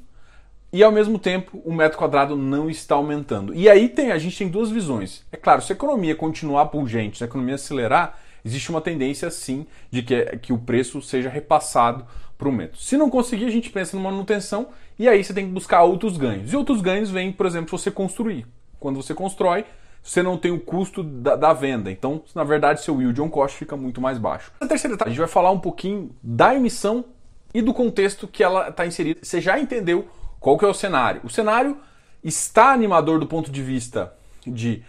e 0.76 0.84
ao 0.84 0.92
mesmo 0.92 1.18
tempo 1.18 1.62
o 1.64 1.74
metro 1.74 1.98
quadrado 1.98 2.36
não 2.36 2.70
está 2.70 2.96
aumentando. 2.96 3.56
E 3.56 3.70
aí 3.70 3.88
tem, 3.88 4.12
a 4.12 4.18
gente 4.18 4.38
tem 4.38 4.50
duas 4.50 4.70
visões. 4.70 5.24
É 5.32 5.38
claro, 5.38 5.62
se 5.62 5.72
a 5.72 5.76
economia 5.76 6.14
continuar 6.14 6.66
pungente, 6.66 7.18
se 7.18 7.24
a 7.24 7.28
economia 7.28 7.56
acelerar, 7.56 8.20
existe 8.44 8.72
uma 8.72 8.82
tendência 8.82 9.32
sim 9.32 9.66
de 9.90 10.04
que, 10.04 10.26
que 10.40 10.52
o 10.52 10.58
preço 10.58 11.02
seja 11.02 11.30
repassado 11.30 12.06
para 12.38 12.50
o 12.50 12.52
metro. 12.52 12.78
Se 12.78 12.98
não 12.98 13.10
conseguir, 13.10 13.46
a 13.46 13.50
gente 13.50 13.70
pensa 13.70 13.96
numa 13.96 14.12
manutenção 14.12 14.68
e 15.00 15.08
aí 15.08 15.24
você 15.24 15.34
tem 15.34 15.46
que 15.46 15.54
buscar 15.54 15.82
outros 15.84 16.18
ganhos. 16.18 16.52
E 16.52 16.58
outros 16.58 16.82
ganhos 16.82 17.10
vêm, 17.10 17.32
por 17.32 17.46
exemplo, 17.46 17.78
você 17.78 17.90
construir. 17.90 18.46
Quando 18.78 19.02
você 19.02 19.14
constrói, 19.14 19.64
você 20.04 20.22
não 20.22 20.38
tem 20.38 20.52
o 20.52 20.60
custo 20.60 21.02
da, 21.02 21.38
da, 21.38 21.54
venda. 21.54 21.90
Então, 21.90 22.22
na 22.36 22.44
verdade, 22.44 22.82
seu 22.82 23.02
yield 23.02 23.22
on 23.22 23.30
cost 23.30 23.58
fica 23.58 23.78
muito 23.78 24.02
mais 24.02 24.18
baixo. 24.18 24.52
Na 24.60 24.68
terceira 24.68 24.96
etapa, 24.96 25.08
a 25.08 25.14
gente 25.14 25.20
vai 25.20 25.30
falar 25.30 25.52
um 25.52 25.60
pouquinho 25.60 26.14
da 26.22 26.54
emissão 26.54 27.06
e 27.54 27.62
do 27.62 27.74
contexto 27.74 28.28
que 28.28 28.44
ela 28.44 28.68
está 28.68 28.86
inserida. 28.86 29.22
Você 29.24 29.40
já 29.40 29.58
entendeu 29.58 30.06
qual 30.46 30.58
que 30.60 30.66
é 30.66 30.68
o 30.68 30.74
cenário? 30.76 31.22
O 31.24 31.30
cenário 31.30 31.76
está 32.24 32.72
animador 32.72 33.20
do 33.20 33.26
ponto 33.26 33.50
de 33.50 33.64
vista 33.64 34.14
de 34.46 34.84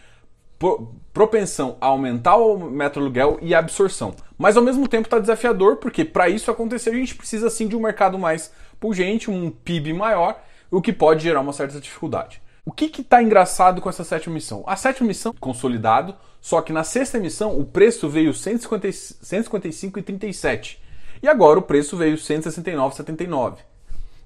propensão 1.14 1.78
a 1.80 1.86
aumentar 1.86 2.36
o 2.36 2.58
metro 2.58 3.00
aluguel 3.00 3.38
e 3.40 3.54
absorção. 3.54 4.14
Mas 4.36 4.58
ao 4.58 4.62
mesmo 4.62 4.86
tempo 4.86 5.06
está 5.06 5.18
desafiador, 5.18 5.76
porque 5.76 6.04
para 6.04 6.28
isso 6.28 6.50
acontecer 6.50 6.90
a 6.90 6.94
gente 6.94 7.14
precisa 7.14 7.48
sim 7.48 7.68
de 7.68 7.74
um 7.74 7.80
mercado 7.80 8.18
mais 8.18 8.52
pungente, 8.78 9.30
um 9.30 9.50
PIB 9.50 9.94
maior, 9.94 10.38
o 10.70 10.82
que 10.82 10.92
pode 10.92 11.22
gerar 11.22 11.40
uma 11.40 11.54
certa 11.54 11.80
dificuldade. 11.80 12.42
O 12.62 12.70
que 12.70 12.92
está 13.00 13.22
engraçado 13.22 13.80
com 13.80 13.88
essa 13.88 14.04
sétima 14.04 14.34
missão? 14.34 14.62
A 14.66 14.76
sétima 14.76 15.08
missão 15.08 15.32
consolidado, 15.40 16.14
só 16.38 16.60
que 16.60 16.70
na 16.70 16.84
sexta 16.84 17.16
emissão 17.16 17.58
o 17.58 17.64
preço 17.64 18.10
veio 18.10 18.32
155,37 18.32 20.76
e 21.22 21.26
agora 21.26 21.58
o 21.58 21.62
preço 21.62 21.96
veio 21.96 22.18
169,79. 22.18 23.60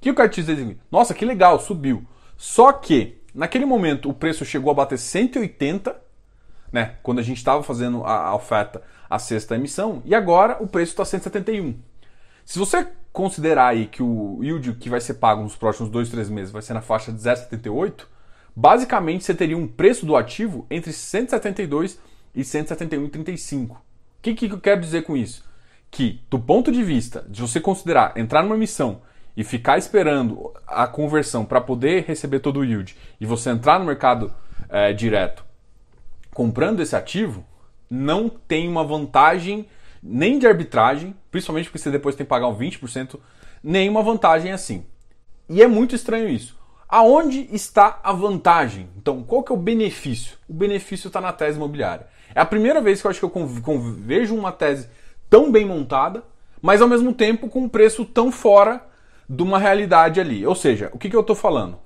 Que 0.01 0.11
o 0.11 0.15
cartista 0.15 0.55
diz? 0.55 0.77
Nossa, 0.91 1.15
que 1.15 1.25
legal, 1.25 1.61
subiu. 1.61 2.05
Só 2.37 2.73
que 2.73 3.21
naquele 3.35 3.65
momento 3.65 4.09
o 4.09 4.15
preço 4.15 4.45
chegou 4.45 4.71
a 4.71 4.75
bater 4.75 4.99
180 4.99 6.11
né? 6.73 6.97
Quando 7.03 7.19
a 7.19 7.23
gente 7.23 7.39
estava 7.39 7.63
fazendo 7.63 8.05
a, 8.05 8.29
a, 8.29 8.35
oferta 8.35 8.83
a 9.09 9.19
sexta 9.19 9.57
emissão, 9.57 10.03
e 10.05 10.15
agora 10.15 10.57
o 10.61 10.67
preço 10.67 10.93
está 10.93 11.05
171. 11.05 11.75
Se 12.45 12.59
você 12.59 12.87
considerar 13.13 13.69
aí 13.69 13.87
que 13.87 14.03
o 14.03 14.39
yield 14.43 14.75
que 14.75 14.89
vai 14.89 15.01
ser 15.01 15.15
pago 15.15 15.43
nos 15.43 15.57
próximos 15.57 15.91
2, 15.91 16.11
3 16.11 16.31
meses 16.31 16.53
vai 16.53 16.63
ser 16.63 16.75
na 16.75 16.81
faixa 16.81 17.13
de 17.13 17.19
0,78, 17.19 18.05
basicamente 18.55 19.25
você 19.25 19.35
teria 19.35 19.57
um 19.57 19.67
preço 19.67 20.07
do 20.07 20.17
ativo 20.17 20.67
entre 20.71 20.93
172 20.93 21.99
e 22.35 22.43
171,35. 22.43 23.71
O 23.71 23.77
que, 24.23 24.35
que 24.35 24.51
eu 24.51 24.61
quero 24.61 24.81
dizer 24.81 25.03
com 25.03 25.17
isso? 25.17 25.45
Que, 25.91 26.21
do 26.31 26.39
ponto 26.39 26.71
de 26.71 26.85
vista 26.85 27.25
de 27.29 27.41
você 27.41 27.59
considerar 27.59 28.17
entrar 28.17 28.43
numa 28.43 28.55
emissão 28.55 29.03
e 29.37 29.45
ficar 29.45 29.79
esperando 29.79 30.53
a 30.67 30.87
conversão 30.87 31.45
para 31.45 31.61
poder 31.61 32.05
receber 32.05 32.41
todo 32.41 32.61
o 32.61 32.65
yield 32.65 32.97
e 33.21 33.27
você 33.27 33.51
entrar 33.51 33.79
no 33.79 33.87
mercado 33.87 34.33
é, 34.69 34.93
direto 34.93 35.51
comprando 36.33 36.81
esse 36.81 36.97
ativo 36.97 37.45
não 37.91 38.29
tem 38.29 38.69
uma 38.69 38.85
vantagem 38.85 39.67
nem 40.03 40.39
de 40.39 40.47
arbitragem, 40.47 41.15
principalmente 41.31 41.67
porque 41.67 41.79
você 41.79 41.91
depois 41.91 42.15
tem 42.15 42.25
que 42.25 42.31
pagar 42.31 42.49
um 42.49 42.57
20%, 42.57 43.19
nem 43.63 43.89
uma 43.89 44.03
vantagem 44.03 44.53
assim. 44.53 44.87
E 45.49 45.63
é 45.63 45.67
muito 45.67 45.95
estranho 45.95 46.29
isso. 46.29 46.59
Aonde 46.89 47.47
está 47.53 48.01
a 48.03 48.13
vantagem? 48.13 48.89
Então, 48.97 49.23
qual 49.23 49.43
que 49.43 49.53
é 49.53 49.55
o 49.55 49.59
benefício? 49.59 50.39
O 50.49 50.55
benefício 50.55 51.09
está 51.09 51.21
na 51.21 51.33
tese 51.33 51.59
imobiliária. 51.59 52.07
É 52.35 52.41
a 52.41 52.47
primeira 52.47 52.81
vez 52.81 53.01
que 53.01 53.07
eu 53.07 53.11
acho 53.11 53.21
que 53.21 53.39
eu 53.39 53.81
vejo 53.81 54.35
uma 54.35 54.51
tese 54.51 54.89
tão 55.29 55.53
bem 55.53 55.67
montada, 55.67 56.25
mas 56.63 56.81
ao 56.81 56.89
mesmo 56.89 57.13
tempo 57.13 57.49
com 57.49 57.65
um 57.65 57.69
preço 57.69 58.05
tão 58.05 58.33
fora 58.33 58.85
de 59.31 59.45
uma 59.45 59.61
realidade 59.61 60.21
ali. 60.21 60.45
Ou 60.45 60.57
seja, 60.57 60.91
o 60.93 60.99
que, 60.99 61.09
que 61.09 61.15
eu 61.15 61.21
estou 61.21 61.37
falando? 61.37 61.79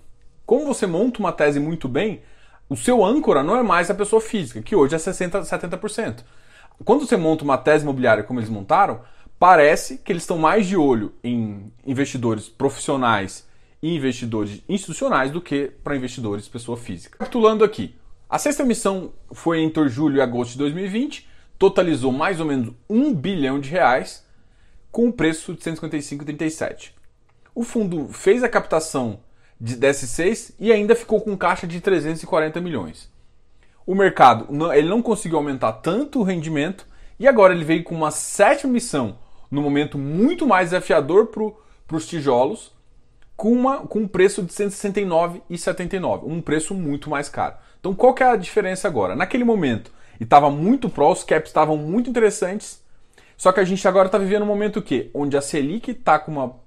Como 0.47 0.65
você 0.65 0.87
monta 0.87 1.21
uma 1.21 1.31
tese 1.31 1.61
muito 1.61 1.87
bem, 1.87 2.23
o 2.71 2.77
seu 2.77 3.05
âncora 3.05 3.43
não 3.43 3.55
é 3.55 3.63
mais 3.63 3.91
a 3.91 3.95
pessoa 3.95 4.21
física, 4.21 4.63
que 4.63 4.75
hoje 4.75 4.95
é 4.95 4.99
60%, 4.99 5.43
70%. 5.43 6.25
Quando 6.85 7.07
você 7.07 7.19
monta 7.19 7.45
uma 7.45 7.59
tese 7.59 7.85
imobiliária 7.85 8.25
como 8.25 8.41
eles 8.41 8.49
montaram, 8.49 9.03
parece 9.39 9.99
que 9.99 10.11
eles 10.11 10.23
estão 10.23 10.39
mais 10.39 10.67
de 10.67 10.75
olho 10.75 11.13
em 11.23 11.71
investidores 11.87 12.49
profissionais 12.49 13.47
e 13.83 13.95
investidores 13.95 14.63
institucionais 14.67 15.31
do 15.31 15.41
que 15.41 15.71
para 15.85 15.97
investidores 15.97 16.49
pessoa 16.49 16.79
física. 16.79 17.19
Capitulando 17.19 17.63
aqui, 17.63 17.95
a 18.29 18.39
sexta 18.39 18.63
emissão 18.63 19.13
foi 19.33 19.61
entre 19.61 19.87
julho 19.91 20.17
e 20.17 20.21
agosto 20.23 20.53
de 20.53 20.59
2020, 20.59 21.29
totalizou 21.59 22.11
mais 22.11 22.41
ou 22.41 22.47
menos 22.47 22.73
1 22.89 23.15
bilhão 23.15 23.61
de 23.61 23.69
reais, 23.69 24.25
com 24.91 25.09
o 25.09 25.13
preço 25.13 25.53
de 25.53 25.61
155,37. 25.61 27.04
O 27.55 27.63
fundo 27.63 28.09
fez 28.09 28.43
a 28.43 28.49
captação 28.49 29.21
de 29.61 29.77
DS6 29.77 30.55
e 30.59 30.73
ainda 30.73 30.97
ficou 30.97 31.21
com 31.21 31.37
caixa 31.37 31.69
de 31.69 31.81
340 31.81 32.61
milhões. 32.61 33.09
O 33.87 33.95
mercado 33.95 34.49
ele 34.73 34.89
não 34.89 35.01
conseguiu 35.01 35.39
aumentar 35.39 35.75
tanto 35.75 36.19
o 36.19 36.23
rendimento 36.25 36.85
e 37.19 37.29
agora 37.29 37.55
ele 37.55 37.65
veio 37.65 37.85
com 37.85 37.95
uma 37.95 38.11
sétima 38.11 38.73
missão 38.73 39.19
no 39.51 39.63
momento 39.63 39.97
muito 39.97 40.47
mais 40.49 40.71
desafiador 40.71 41.29
para 41.29 41.97
os 41.97 42.09
tijolos, 42.09 42.73
com, 43.37 43.53
uma, 43.53 43.87
com 43.87 44.01
um 44.01 44.09
preço 44.09 44.43
de 44.43 44.53
169,79, 44.53 46.25
um 46.25 46.41
preço 46.41 46.75
muito 46.75 47.09
mais 47.09 47.29
caro. 47.29 47.55
Então 47.79 47.95
qual 47.95 48.15
que 48.15 48.23
é 48.25 48.27
a 48.27 48.37
diferença 48.37 48.89
agora? 48.89 49.15
Naquele 49.15 49.45
momento, 49.45 49.93
estava 50.21 50.51
muito 50.51 50.89
pró, 50.89 51.13
os 51.13 51.23
caps 51.23 51.51
estavam 51.51 51.77
muito 51.77 52.11
interessantes, 52.11 52.83
só 53.37 53.53
que 53.53 53.61
a 53.61 53.65
gente 53.65 53.87
agora 53.87 54.07
está 54.07 54.19
vivendo 54.19 54.43
um 54.43 54.47
momento 54.47 54.83
que, 54.83 55.11
onde 55.15 55.37
a 55.37 55.41
Selic 55.41 55.93
está 55.93 56.19
com 56.19 56.33
uma 56.33 56.64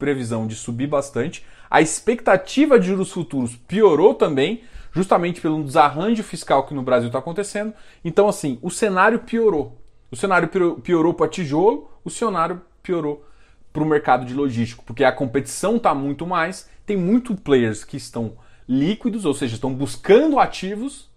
previsão 0.00 0.46
de 0.46 0.56
subir 0.56 0.88
bastante, 0.88 1.46
a 1.70 1.80
expectativa 1.80 2.80
de 2.80 2.88
juros 2.88 3.12
futuros 3.12 3.54
piorou 3.54 4.14
também, 4.14 4.62
justamente 4.92 5.40
pelo 5.40 5.62
desarranjo 5.62 6.24
fiscal 6.24 6.66
que 6.66 6.74
no 6.74 6.82
Brasil 6.82 7.06
está 7.06 7.20
acontecendo. 7.20 7.72
Então, 8.04 8.28
assim, 8.28 8.58
o 8.60 8.70
cenário 8.70 9.20
piorou. 9.20 9.80
O 10.10 10.16
cenário 10.16 10.48
piorou 10.82 11.14
para 11.14 11.28
tijolo, 11.28 11.88
o 12.02 12.10
cenário 12.10 12.60
piorou 12.82 13.24
para 13.72 13.84
o 13.84 13.86
mercado 13.86 14.24
de 14.26 14.34
logístico, 14.34 14.82
porque 14.84 15.04
a 15.04 15.12
competição 15.12 15.76
está 15.76 15.94
muito 15.94 16.26
mais, 16.26 16.68
tem 16.84 16.96
muito 16.96 17.36
players 17.36 17.84
que 17.84 17.96
estão 17.96 18.32
líquidos, 18.68 19.24
ou 19.24 19.32
seja, 19.32 19.54
estão 19.54 19.72
buscando 19.72 20.40
ativos. 20.40 21.08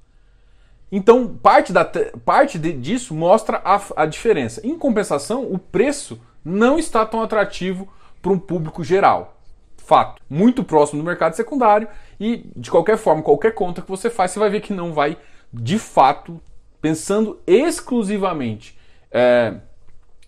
Então, 0.91 1.27
parte, 1.27 1.73
da, 1.73 1.83
parte 1.83 2.59
de, 2.59 2.71
disso 2.73 3.15
mostra 3.15 3.59
a, 3.65 3.81
a 4.03 4.05
diferença. 4.05 4.61
Em 4.63 4.77
compensação, 4.77 5.51
o 5.51 5.57
preço 5.57 6.21
não 6.45 6.77
está 6.77 7.03
tão 7.03 7.23
atrativo 7.23 7.91
para 8.23 8.31
um 8.31 8.39
público 8.39 8.83
geral 8.83 9.37
fato, 9.77 10.21
muito 10.29 10.63
próximo 10.63 11.01
do 11.01 11.05
mercado 11.05 11.35
secundário 11.35 11.89
e 12.17 12.49
de 12.55 12.71
qualquer 12.71 12.97
forma, 12.97 13.21
qualquer 13.21 13.53
conta 13.53 13.81
que 13.81 13.89
você 13.89 14.09
faz, 14.09 14.31
você 14.31 14.39
vai 14.39 14.49
ver 14.49 14.61
que 14.61 14.73
não 14.73 14.93
vai 14.93 15.17
de 15.51 15.77
fato 15.77 16.41
pensando 16.81 17.41
exclusivamente 17.45 18.79
é, 19.11 19.55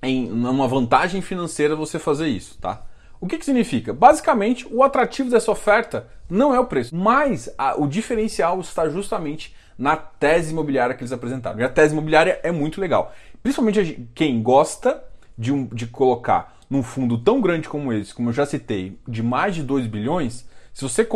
em 0.04 0.30
uma 0.30 0.68
vantagem 0.68 1.22
financeira 1.22 1.76
você 1.76 1.98
fazer 1.98 2.28
isso, 2.28 2.58
tá? 2.60 2.86
O 3.20 3.28
que, 3.28 3.38
que 3.38 3.46
significa? 3.46 3.94
Basicamente, 3.94 4.68
o 4.70 4.84
atrativo 4.84 5.30
dessa 5.30 5.50
oferta 5.50 6.08
não 6.30 6.54
é 6.54 6.60
o 6.60 6.66
preço, 6.66 6.94
mas 6.94 7.50
a, 7.58 7.80
o 7.80 7.88
diferencial 7.88 8.60
está 8.60 8.90
justamente 8.90 9.56
na 9.78 9.96
tese 9.96 10.52
imobiliária 10.52 10.94
que 10.96 11.02
eles 11.02 11.14
apresentaram. 11.14 11.60
E 11.60 11.64
a 11.64 11.70
tese 11.70 11.94
imobiliária 11.94 12.40
é 12.44 12.52
muito 12.52 12.80
legal, 12.80 13.14
principalmente 13.42 14.08
quem 14.14 14.44
gosta 14.44 15.02
de, 15.38 15.52
um, 15.54 15.66
de 15.66 15.88
colocar 15.88 16.55
num 16.70 16.84
fundo 16.84 17.18
tão 17.18 17.42
grande 17.42 17.70
como 17.70 17.94
esse, 17.94 18.14
como 18.14 18.30
eu 18.30 18.34
já 18.34 18.46
citei, 18.46 18.98
de 19.08 19.22
mais 19.22 19.56
de 19.56 19.64
2 19.64 19.88
bilhões, 19.88 20.46
se 20.74 20.82
você 20.82 21.08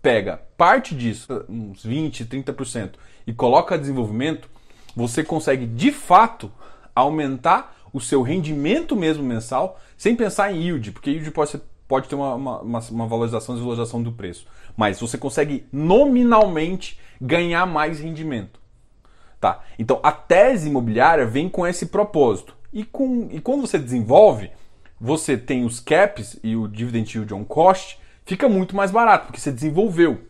pega 0.00 0.40
parte 0.56 0.94
disso, 0.94 1.44
uns 1.48 1.84
20, 1.84 2.24
30%, 2.24 2.92
e 3.26 3.32
coloca 3.32 3.78
desenvolvimento, 3.78 4.48
você 4.96 5.22
consegue 5.22 5.66
de 5.66 5.92
fato 5.92 6.50
aumentar 6.94 7.76
o 7.92 8.00
seu 8.00 8.22
rendimento 8.22 8.96
mesmo 8.96 9.22
mensal, 9.22 9.78
sem 9.96 10.16
pensar 10.16 10.52
em 10.52 10.62
yield, 10.62 10.92
porque 10.92 11.10
yield 11.10 11.30
pode, 11.30 11.50
ser, 11.50 11.60
pode 11.86 12.08
ter 12.08 12.14
uma, 12.14 12.34
uma, 12.34 12.80
uma 12.80 13.06
valorização 13.06 13.54
e 13.54 13.58
desvalorização 13.58 14.02
do 14.02 14.12
preço. 14.12 14.46
Mas 14.76 14.98
você 14.98 15.18
consegue 15.18 15.66
nominalmente 15.70 16.98
ganhar 17.20 17.66
mais 17.66 18.00
rendimento. 18.00 18.60
Tá? 19.38 19.62
Então 19.78 20.00
a 20.02 20.12
tese 20.12 20.68
imobiliária 20.68 21.26
vem 21.26 21.48
com 21.48 21.66
esse 21.66 21.86
propósito. 21.86 22.56
E, 22.72 22.84
com, 22.84 23.28
e 23.30 23.40
quando 23.40 23.60
você 23.60 23.78
desenvolve, 23.78 24.50
você 25.02 25.36
tem 25.36 25.64
os 25.64 25.80
caps 25.80 26.38
e 26.44 26.54
o 26.54 26.68
dividend 26.68 27.12
yield 27.12 27.34
on 27.34 27.44
cost, 27.44 27.98
fica 28.24 28.48
muito 28.48 28.76
mais 28.76 28.92
barato, 28.92 29.26
porque 29.26 29.40
você 29.40 29.50
desenvolveu, 29.50 30.20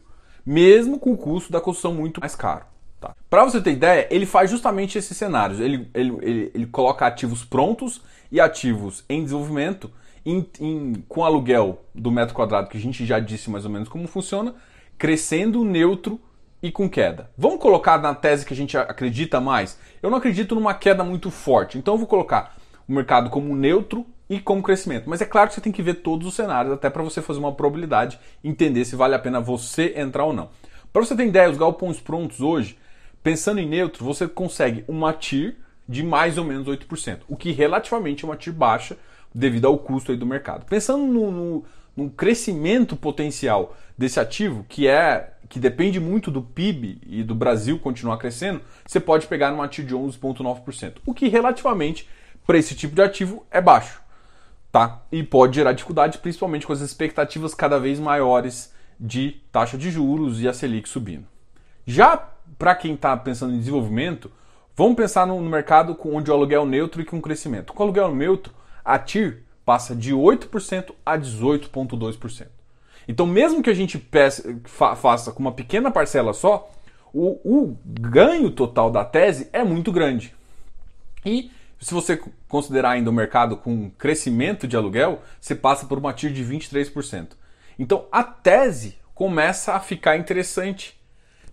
mesmo 0.46 0.98
com 0.98 1.12
o 1.12 1.16
custo 1.16 1.52
da 1.52 1.60
construção 1.60 1.92
muito 1.92 2.20
mais 2.20 2.34
caro. 2.34 2.64
Tá? 2.98 3.14
Para 3.28 3.44
você 3.44 3.60
ter 3.60 3.72
ideia, 3.72 4.08
ele 4.10 4.24
faz 4.24 4.50
justamente 4.50 4.96
esses 4.96 5.14
cenários. 5.14 5.60
Ele, 5.60 5.90
ele, 5.92 6.16
ele, 6.22 6.50
ele 6.54 6.66
coloca 6.66 7.06
ativos 7.06 7.44
prontos 7.44 8.00
e 8.30 8.40
ativos 8.40 9.04
em 9.10 9.22
desenvolvimento 9.22 9.90
em, 10.24 10.46
em, 10.58 11.04
com 11.06 11.22
aluguel 11.22 11.84
do 11.94 12.10
metro 12.10 12.34
quadrado, 12.34 12.70
que 12.70 12.78
a 12.78 12.80
gente 12.80 13.04
já 13.04 13.20
disse 13.20 13.50
mais 13.50 13.66
ou 13.66 13.70
menos 13.70 13.90
como 13.90 14.08
funciona, 14.08 14.54
crescendo, 14.96 15.64
neutro 15.64 16.18
e 16.62 16.72
com 16.72 16.88
queda. 16.88 17.30
Vamos 17.36 17.60
colocar 17.60 18.00
na 18.00 18.14
tese 18.14 18.46
que 18.46 18.54
a 18.54 18.56
gente 18.56 18.78
acredita 18.78 19.38
mais? 19.38 19.78
Eu 20.02 20.08
não 20.08 20.16
acredito 20.16 20.54
numa 20.54 20.72
queda 20.72 21.04
muito 21.04 21.30
forte, 21.30 21.76
então 21.76 21.92
eu 21.92 21.98
vou 21.98 22.06
colocar 22.06 22.56
o 22.88 22.92
mercado 22.92 23.28
como 23.28 23.54
neutro 23.54 24.06
e 24.32 24.40
como 24.40 24.62
crescimento. 24.62 25.10
Mas 25.10 25.20
é 25.20 25.26
claro 25.26 25.48
que 25.48 25.54
você 25.54 25.60
tem 25.60 25.70
que 25.70 25.82
ver 25.82 25.96
todos 25.96 26.26
os 26.26 26.32
cenários, 26.32 26.72
até 26.72 26.88
para 26.88 27.02
você 27.02 27.20
fazer 27.20 27.38
uma 27.38 27.52
probabilidade, 27.52 28.18
entender 28.42 28.82
se 28.86 28.96
vale 28.96 29.14
a 29.14 29.18
pena 29.18 29.42
você 29.42 29.92
entrar 29.94 30.24
ou 30.24 30.32
não. 30.32 30.48
Para 30.90 31.04
você 31.04 31.14
ter 31.14 31.26
ideia, 31.26 31.50
os 31.50 31.58
galpões 31.58 32.00
prontos 32.00 32.40
hoje, 32.40 32.78
pensando 33.22 33.60
em 33.60 33.68
neutro, 33.68 34.02
você 34.02 34.26
consegue 34.26 34.86
uma 34.88 35.12
TIR 35.12 35.56
de 35.86 36.02
mais 36.02 36.38
ou 36.38 36.44
menos 36.44 36.66
8%, 36.66 37.18
o 37.28 37.36
que 37.36 37.52
relativamente 37.52 38.24
é 38.24 38.26
uma 38.26 38.36
TIR 38.36 38.54
baixa 38.54 38.96
devido 39.34 39.66
ao 39.66 39.76
custo 39.76 40.16
do 40.16 40.24
mercado. 40.24 40.64
Pensando 40.64 41.04
no, 41.04 41.30
no, 41.30 41.64
no 41.94 42.08
crescimento 42.08 42.96
potencial 42.96 43.76
desse 43.98 44.18
ativo, 44.18 44.64
que 44.66 44.88
é 44.88 45.34
que 45.46 45.60
depende 45.60 46.00
muito 46.00 46.30
do 46.30 46.40
PIB 46.40 47.02
e 47.06 47.22
do 47.22 47.34
Brasil 47.34 47.78
continuar 47.78 48.16
crescendo, 48.16 48.62
você 48.86 48.98
pode 48.98 49.26
pegar 49.26 49.50
numa 49.50 49.68
TIR 49.68 49.84
de 49.84 49.94
11,9%, 49.94 50.94
o 51.04 51.12
que 51.12 51.28
relativamente 51.28 52.08
para 52.46 52.56
esse 52.56 52.74
tipo 52.74 52.94
de 52.94 53.02
ativo 53.02 53.44
é 53.50 53.60
baixo, 53.60 54.00
tá? 54.72 55.02
E 55.12 55.22
pode 55.22 55.56
gerar 55.56 55.72
dificuldade, 55.72 56.18
principalmente 56.18 56.66
com 56.66 56.72
as 56.72 56.80
expectativas 56.80 57.54
cada 57.54 57.78
vez 57.78 58.00
maiores 58.00 58.72
de 58.98 59.42
taxa 59.52 59.76
de 59.76 59.90
juros 59.90 60.40
e 60.40 60.48
a 60.48 60.52
Selic 60.54 60.88
subindo. 60.88 61.26
Já 61.86 62.16
para 62.58 62.74
quem 62.74 62.94
está 62.94 63.14
pensando 63.16 63.52
em 63.52 63.58
desenvolvimento, 63.58 64.30
vamos 64.74 64.96
pensar 64.96 65.26
no 65.26 65.38
mercado 65.40 65.96
onde 66.06 66.30
o 66.30 66.34
aluguel 66.34 66.64
neutro 66.64 67.02
e 67.02 67.04
com 67.04 67.20
crescimento. 67.20 67.72
Com 67.74 67.82
o 67.82 67.86
aluguel 67.86 68.14
neutro, 68.14 68.54
a 68.82 68.98
TIR 68.98 69.42
passa 69.64 69.94
de 69.94 70.14
8% 70.14 70.92
a 71.04 71.18
18,2%. 71.18 72.46
Então, 73.06 73.26
mesmo 73.26 73.62
que 73.62 73.70
a 73.70 73.74
gente 73.74 73.98
faça 74.64 75.32
com 75.32 75.40
uma 75.40 75.52
pequena 75.52 75.90
parcela 75.90 76.32
só, 76.32 76.70
o, 77.12 77.40
o 77.44 77.76
ganho 77.84 78.50
total 78.50 78.90
da 78.90 79.04
tese 79.04 79.48
é 79.52 79.62
muito 79.62 79.90
grande. 79.92 80.34
E 81.26 81.50
se 81.82 81.92
você 81.92 82.18
considerar 82.48 82.90
ainda 82.90 83.10
o 83.10 83.12
mercado 83.12 83.56
com 83.56 83.90
crescimento 83.90 84.68
de 84.68 84.76
aluguel, 84.76 85.20
você 85.40 85.54
passa 85.54 85.84
por 85.84 85.98
uma 85.98 86.12
TIR 86.12 86.32
de 86.32 86.44
23%. 86.44 87.30
Então 87.76 88.06
a 88.12 88.22
tese 88.22 88.96
começa 89.12 89.74
a 89.74 89.80
ficar 89.80 90.16
interessante, 90.16 90.98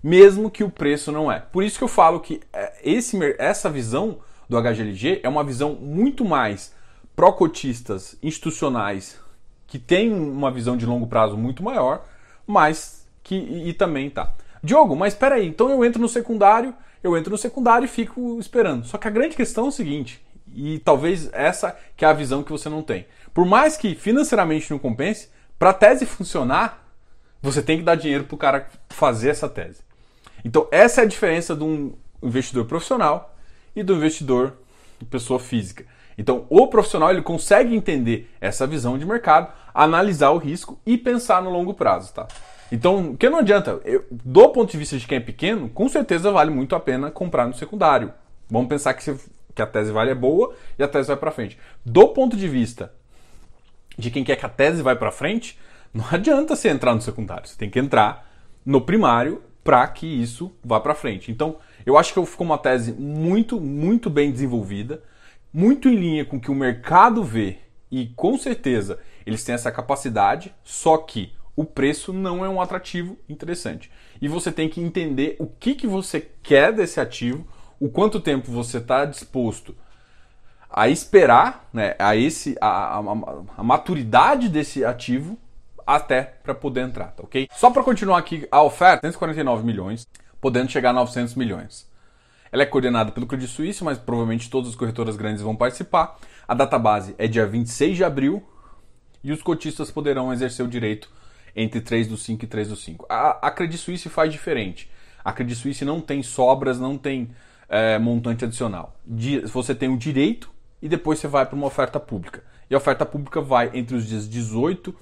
mesmo 0.03 0.51
que 0.51 0.63
o 0.63 0.69
preço 0.69 1.11
não 1.11 1.31
é. 1.31 1.39
Por 1.39 1.63
isso 1.63 1.79
que 1.79 1.83
eu 1.83 1.89
falo 1.89 2.19
que 2.19 2.41
é, 2.53 2.79
esse, 2.83 3.17
essa 3.39 3.69
visão 3.69 4.19
do 4.47 4.61
HGLG 4.61 5.21
é 5.23 5.29
uma 5.29 5.43
visão 5.43 5.73
muito 5.73 6.23
mais 6.23 6.73
pró-cotistas 7.15 8.15
institucionais 8.21 9.19
que 9.65 9.79
tem 9.79 10.13
uma 10.13 10.51
visão 10.51 10.77
de 10.77 10.85
longo 10.85 11.07
prazo 11.07 11.35
muito 11.35 11.63
maior, 11.63 12.05
mas 12.45 13.07
que 13.23 13.35
e, 13.35 13.69
e 13.69 13.73
também 13.73 14.09
tá. 14.11 14.33
Diogo, 14.63 14.95
mas 14.95 15.13
espera 15.13 15.35
aí, 15.35 15.47
então 15.47 15.69
eu 15.69 15.83
entro 15.83 16.01
no 16.01 16.09
secundário, 16.09 16.73
eu 17.03 17.17
entro 17.17 17.31
no 17.31 17.37
secundário 17.37 17.85
e 17.85 17.87
fico 17.87 18.37
esperando. 18.39 18.85
Só 18.85 18.97
que 18.97 19.07
a 19.07 19.11
grande 19.11 19.35
questão 19.35 19.65
é 19.65 19.67
o 19.69 19.71
seguinte, 19.71 20.21
e 20.53 20.79
talvez 20.79 21.29
essa 21.33 21.77
que 21.95 22.03
é 22.03 22.07
a 22.07 22.13
visão 22.13 22.43
que 22.43 22.51
você 22.51 22.69
não 22.69 22.81
tem. 22.81 23.05
Por 23.33 23.45
mais 23.45 23.77
que 23.77 23.95
financeiramente 23.95 24.71
não 24.71 24.79
compense, 24.79 25.29
para 25.57 25.71
a 25.71 25.73
tese 25.73 26.05
funcionar, 26.05 26.85
você 27.41 27.61
tem 27.61 27.77
que 27.77 27.83
dar 27.83 27.95
dinheiro 27.95 28.23
para 28.23 28.35
o 28.35 28.37
cara 28.37 28.69
fazer 28.89 29.29
essa 29.29 29.47
tese. 29.47 29.81
Então 30.43 30.67
essa 30.71 31.01
é 31.01 31.03
a 31.03 31.07
diferença 31.07 31.55
de 31.55 31.63
um 31.63 31.93
investidor 32.21 32.65
profissional 32.65 33.35
e 33.75 33.83
do 33.83 33.95
investidor 33.95 34.53
pessoa 35.09 35.39
física. 35.39 35.85
Então, 36.17 36.45
o 36.49 36.67
profissional 36.67 37.09
ele 37.11 37.21
consegue 37.21 37.73
entender 37.73 38.29
essa 38.41 38.67
visão 38.67 38.97
de 38.97 39.05
mercado, 39.05 39.53
analisar 39.73 40.31
o 40.31 40.37
risco 40.37 40.77
e 40.85 40.97
pensar 40.97 41.41
no 41.41 41.49
longo 41.49 41.73
prazo, 41.73 42.13
tá? 42.13 42.27
Então, 42.71 43.15
que 43.15 43.29
não 43.29 43.39
adianta, 43.39 43.81
eu, 43.83 44.05
do 44.11 44.49
ponto 44.49 44.71
de 44.71 44.77
vista 44.77 44.97
de 44.97 45.07
quem 45.07 45.17
é 45.17 45.21
pequeno, 45.21 45.69
com 45.69 45.89
certeza 45.89 46.31
vale 46.31 46.51
muito 46.51 46.75
a 46.75 46.79
pena 46.79 47.09
comprar 47.09 47.47
no 47.47 47.53
secundário. 47.53 48.13
Vamos 48.49 48.69
pensar 48.69 48.93
que, 48.93 49.03
se, 49.03 49.15
que 49.55 49.61
a 49.61 49.67
tese 49.67 49.91
vale 49.91 50.11
é 50.11 50.15
boa 50.15 50.53
e 50.77 50.83
a 50.83 50.87
tese 50.87 51.07
vai 51.07 51.17
para 51.17 51.31
frente. 51.31 51.57
Do 51.85 52.07
ponto 52.09 52.37
de 52.37 52.47
vista 52.47 52.93
de 53.97 54.11
quem 54.11 54.23
quer 54.23 54.35
que 54.35 54.45
a 54.45 54.49
tese 54.49 54.81
vai 54.81 54.95
para 54.95 55.11
frente, 55.11 55.57
não 55.93 56.05
adianta 56.11 56.55
você 56.55 56.69
entrar 56.69 56.93
no 56.93 57.01
secundário, 57.01 57.47
você 57.47 57.57
tem 57.57 57.69
que 57.69 57.79
entrar 57.79 58.29
no 58.65 58.81
primário 58.81 59.41
para 59.63 59.87
que 59.87 60.05
isso 60.05 60.51
vá 60.63 60.79
para 60.79 60.95
frente. 60.95 61.31
Então, 61.31 61.57
eu 61.85 61.97
acho 61.97 62.13
que 62.13 62.25
ficou 62.25 62.45
uma 62.45 62.57
tese 62.57 62.91
muito, 62.93 63.59
muito 63.59 64.09
bem 64.09 64.31
desenvolvida 64.31 65.01
muito 65.51 65.89
em 65.89 65.95
linha 65.95 66.25
com 66.25 66.37
o 66.37 66.39
que 66.39 66.51
o 66.51 66.55
mercado 66.55 67.23
vê 67.23 67.57
e 67.91 68.07
com 68.07 68.37
certeza 68.37 68.99
eles 69.25 69.43
têm 69.43 69.55
essa 69.55 69.71
capacidade, 69.71 70.53
só 70.63 70.97
que 70.97 71.33
o 71.59 71.65
preço 71.65 72.13
não 72.13 72.45
é 72.45 72.47
um 72.47 72.61
atrativo 72.61 73.17
interessante. 73.27 73.91
E 74.21 74.29
você 74.29 74.49
tem 74.49 74.69
que 74.69 74.79
entender 74.79 75.35
o 75.39 75.45
que, 75.45 75.75
que 75.75 75.85
você 75.85 76.25
quer 76.41 76.71
desse 76.71 77.01
ativo, 77.01 77.45
o 77.77 77.89
quanto 77.89 78.21
tempo 78.21 78.49
você 78.49 78.77
está 78.77 79.03
disposto 79.03 79.75
a 80.69 80.87
esperar 80.87 81.67
né, 81.73 81.95
a, 81.99 82.15
esse, 82.15 82.55
a, 82.61 82.99
a, 82.99 82.99
a 83.57 83.61
maturidade 83.61 84.47
desse 84.47 84.85
ativo 84.85 85.37
até 85.85 86.21
para 86.21 86.55
poder 86.55 86.79
entrar, 86.79 87.07
tá 87.07 87.23
ok? 87.23 87.49
Só 87.53 87.69
para 87.69 87.83
continuar 87.83 88.19
aqui, 88.19 88.47
a 88.49 88.63
oferta, 88.63 89.05
149 89.05 89.65
milhões, 89.65 90.07
podendo 90.39 90.71
chegar 90.71 90.91
a 90.91 90.93
900 90.93 91.35
milhões. 91.35 91.85
Ela 92.53 92.63
é 92.63 92.65
coordenada 92.65 93.11
pelo 93.11 93.27
Credit 93.27 93.51
Suisse, 93.51 93.83
mas 93.83 93.97
provavelmente 93.97 94.49
todas 94.49 94.69
as 94.69 94.75
corretoras 94.77 95.17
grandes 95.17 95.41
vão 95.41 95.57
participar. 95.57 96.17
A 96.47 96.53
database 96.53 97.15
é 97.17 97.27
dia 97.27 97.45
26 97.45 97.97
de 97.97 98.03
abril 98.05 98.47
e 99.21 99.33
os 99.33 99.41
cotistas 99.41 99.91
poderão 99.91 100.31
exercer 100.31 100.65
o 100.65 100.69
direito 100.69 101.19
entre 101.55 101.81
3 101.81 102.07
do 102.07 102.17
5 102.17 102.45
e 102.45 102.47
3 102.47 102.69
do 102.69 102.75
5. 102.75 103.05
A, 103.09 103.47
a 103.47 103.51
Credit 103.51 103.77
Suisse 103.77 104.09
faz 104.09 104.31
diferente. 104.31 104.89
A 105.23 105.33
Credit 105.33 105.59
Suisse 105.59 105.83
não 105.85 106.01
tem 106.01 106.23
sobras, 106.23 106.79
não 106.79 106.97
tem 106.97 107.29
é, 107.67 107.99
montante 107.99 108.45
adicional. 108.45 108.95
Você 109.51 109.75
tem 109.75 109.89
o 109.89 109.97
direito 109.97 110.49
e 110.81 110.87
depois 110.89 111.19
você 111.19 111.27
vai 111.27 111.45
para 111.45 111.55
uma 111.55 111.67
oferta 111.67 111.99
pública. 111.99 112.43
E 112.69 112.75
a 112.75 112.77
oferta 112.77 113.05
pública 113.05 113.41
vai 113.41 113.71
entre 113.73 113.95
os 113.95 114.05
dias 114.07 114.27
18 114.29 114.95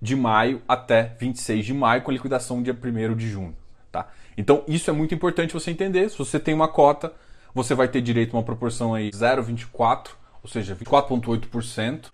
de 0.00 0.16
maio 0.16 0.60
até 0.66 1.14
26 1.18 1.64
de 1.64 1.72
maio, 1.72 2.02
com 2.02 2.10
liquidação 2.10 2.62
dia 2.62 2.76
1 2.76 3.14
de 3.14 3.30
junho. 3.30 3.56
Tá? 3.90 4.08
Então 4.36 4.64
isso 4.66 4.90
é 4.90 4.92
muito 4.92 5.14
importante 5.14 5.54
você 5.54 5.70
entender. 5.70 6.08
Se 6.10 6.18
você 6.18 6.40
tem 6.40 6.52
uma 6.52 6.68
cota, 6.68 7.12
você 7.54 7.74
vai 7.74 7.88
ter 7.88 8.00
direito 8.00 8.34
a 8.34 8.38
uma 8.38 8.44
proporção 8.44 8.94
aí 8.94 9.10
0,24, 9.10 10.10
ou 10.42 10.48
seja, 10.48 10.74
24,8%. 10.74 12.06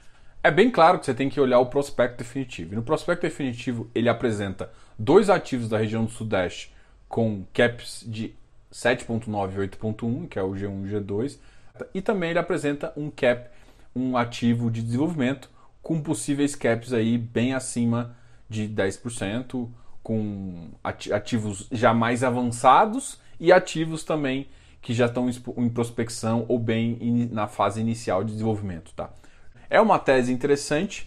É 0.42 0.51
bem 0.51 0.70
claro 0.70 0.98
que 0.98 1.07
você 1.07 1.14
tem 1.14 1.29
que 1.29 1.40
olhar 1.40 1.59
o 1.59 1.66
prospecto 1.66 2.18
definitivo. 2.18 2.74
No 2.74 2.83
prospecto 2.83 3.22
definitivo 3.22 3.90
ele 3.94 4.09
apresenta 4.09 4.70
dois 4.98 5.29
ativos 5.29 5.68
da 5.68 5.79
região 5.79 6.05
do 6.05 6.11
Sudeste 6.11 6.72
com 7.09 7.44
caps 7.53 8.05
de 8.07 8.35
7.9 8.72 9.53
e 9.55 9.68
8.1, 9.68 10.29
que 10.29 10.38
é 10.38 10.42
o 10.42 10.53
G1 10.53 10.87
e 10.87 10.92
G2, 10.92 11.38
e 11.94 12.03
também 12.03 12.31
ele 12.31 12.38
apresenta 12.38 12.92
um 12.96 13.11
cap, 13.11 13.48
um 13.94 14.16
ativo 14.16 14.70
de 14.70 14.83
desenvolvimento 14.83 15.51
com 15.83 16.01
possíveis 16.01 16.55
caps 16.55 16.92
aí 16.92 17.16
bem 17.16 17.55
acima 17.55 18.16
de 18.48 18.68
10%, 18.68 19.68
com 20.03 20.68
ativos 20.85 21.66
já 21.70 21.92
mais 21.92 22.22
avançados 22.22 23.20
e 23.38 23.53
ativos 23.53 24.05
também 24.05 24.48
que 24.81 24.94
já 24.94 25.07
estão 25.07 25.29
em 25.29 25.68
prospecção 25.68 26.46
ou 26.48 26.59
bem 26.59 27.29
na 27.33 27.46
fase 27.46 27.81
inicial 27.81 28.22
de 28.24 28.33
desenvolvimento. 28.33 28.92
Tá? 28.94 29.11
É 29.70 29.81
uma 29.81 29.98
tese 29.98 30.33
interessante 30.33 31.07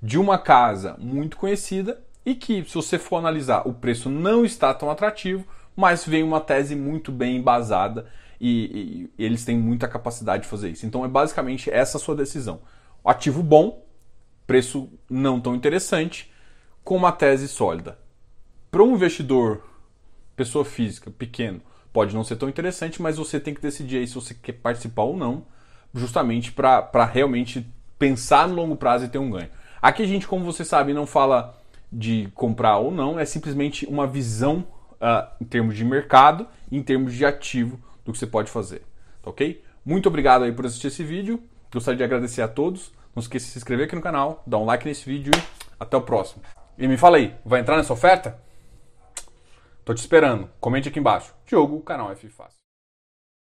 de 0.00 0.18
uma 0.18 0.38
casa 0.38 0.96
muito 0.98 1.36
conhecida 1.36 2.02
e 2.24 2.34
que, 2.34 2.64
se 2.64 2.74
você 2.74 2.98
for 2.98 3.16
analisar, 3.16 3.66
o 3.66 3.72
preço 3.72 4.08
não 4.08 4.44
está 4.44 4.72
tão 4.74 4.90
atrativo, 4.90 5.46
mas 5.74 6.04
vem 6.04 6.22
uma 6.22 6.40
tese 6.40 6.76
muito 6.76 7.10
bem 7.10 7.36
embasada 7.36 8.06
e, 8.40 9.10
e, 9.16 9.22
e 9.22 9.24
eles 9.24 9.44
têm 9.44 9.56
muita 9.56 9.88
capacidade 9.88 10.42
de 10.42 10.48
fazer 10.48 10.70
isso. 10.70 10.84
Então 10.86 11.04
é 11.04 11.08
basicamente 11.08 11.70
essa 11.70 11.96
a 11.96 12.00
sua 12.00 12.14
decisão. 12.14 12.60
Ativo 13.04 13.42
bom, 13.42 13.84
preço 14.46 14.88
não 15.08 15.40
tão 15.40 15.54
interessante, 15.54 16.30
com 16.84 16.96
uma 16.96 17.12
tese 17.12 17.48
sólida 17.48 17.98
para 18.72 18.82
um 18.82 18.94
investidor, 18.94 19.62
pessoa 20.34 20.64
física, 20.64 21.10
pequeno, 21.10 21.60
pode 21.92 22.14
não 22.14 22.24
ser 22.24 22.36
tão 22.36 22.48
interessante, 22.48 23.02
mas 23.02 23.18
você 23.18 23.38
tem 23.38 23.52
que 23.52 23.60
decidir 23.60 23.98
aí 23.98 24.06
se 24.06 24.14
você 24.14 24.32
quer 24.32 24.54
participar 24.54 25.02
ou 25.02 25.14
não, 25.14 25.44
justamente 25.94 26.50
para 26.50 27.04
realmente 27.04 27.70
pensar 28.02 28.48
no 28.48 28.56
longo 28.56 28.74
prazo 28.74 29.04
e 29.04 29.08
ter 29.08 29.18
um 29.18 29.30
ganho. 29.30 29.48
Aqui 29.80 30.02
a 30.02 30.06
gente, 30.06 30.26
como 30.26 30.44
você 30.44 30.64
sabe, 30.64 30.92
não 30.92 31.06
fala 31.06 31.56
de 31.90 32.28
comprar 32.34 32.78
ou 32.78 32.90
não, 32.90 33.16
é 33.16 33.24
simplesmente 33.24 33.86
uma 33.86 34.08
visão 34.08 34.66
uh, 34.94 35.30
em 35.40 35.44
termos 35.44 35.76
de 35.76 35.84
mercado, 35.84 36.48
em 36.70 36.82
termos 36.82 37.14
de 37.14 37.24
ativo 37.24 37.78
do 38.04 38.10
que 38.10 38.18
você 38.18 38.26
pode 38.26 38.50
fazer, 38.50 38.82
tá 39.22 39.30
ok? 39.30 39.62
Muito 39.84 40.08
obrigado 40.08 40.42
aí 40.42 40.50
por 40.50 40.66
assistir 40.66 40.88
esse 40.88 41.04
vídeo. 41.04 41.40
Gostaria 41.72 41.98
de 41.98 42.02
agradecer 42.02 42.42
a 42.42 42.48
todos. 42.48 42.92
Não 43.14 43.20
esqueça 43.20 43.46
de 43.46 43.52
se 43.52 43.58
inscrever 43.58 43.86
aqui 43.86 43.94
no 43.94 44.02
canal, 44.02 44.42
dar 44.44 44.58
um 44.58 44.64
like 44.64 44.84
nesse 44.84 45.08
vídeo 45.08 45.30
e 45.32 45.42
até 45.78 45.96
o 45.96 46.02
próximo. 46.02 46.42
E 46.76 46.88
me 46.88 46.96
fala 46.96 47.18
aí, 47.18 47.32
vai 47.44 47.60
entrar 47.60 47.76
nessa 47.76 47.92
oferta? 47.92 48.36
Tô 49.84 49.94
te 49.94 49.98
esperando. 49.98 50.50
Comente 50.58 50.88
aqui 50.88 50.98
embaixo. 50.98 51.32
Diogo, 51.46 51.80
canal 51.82 52.10
F 52.10 52.28
Fácil. 52.28 52.61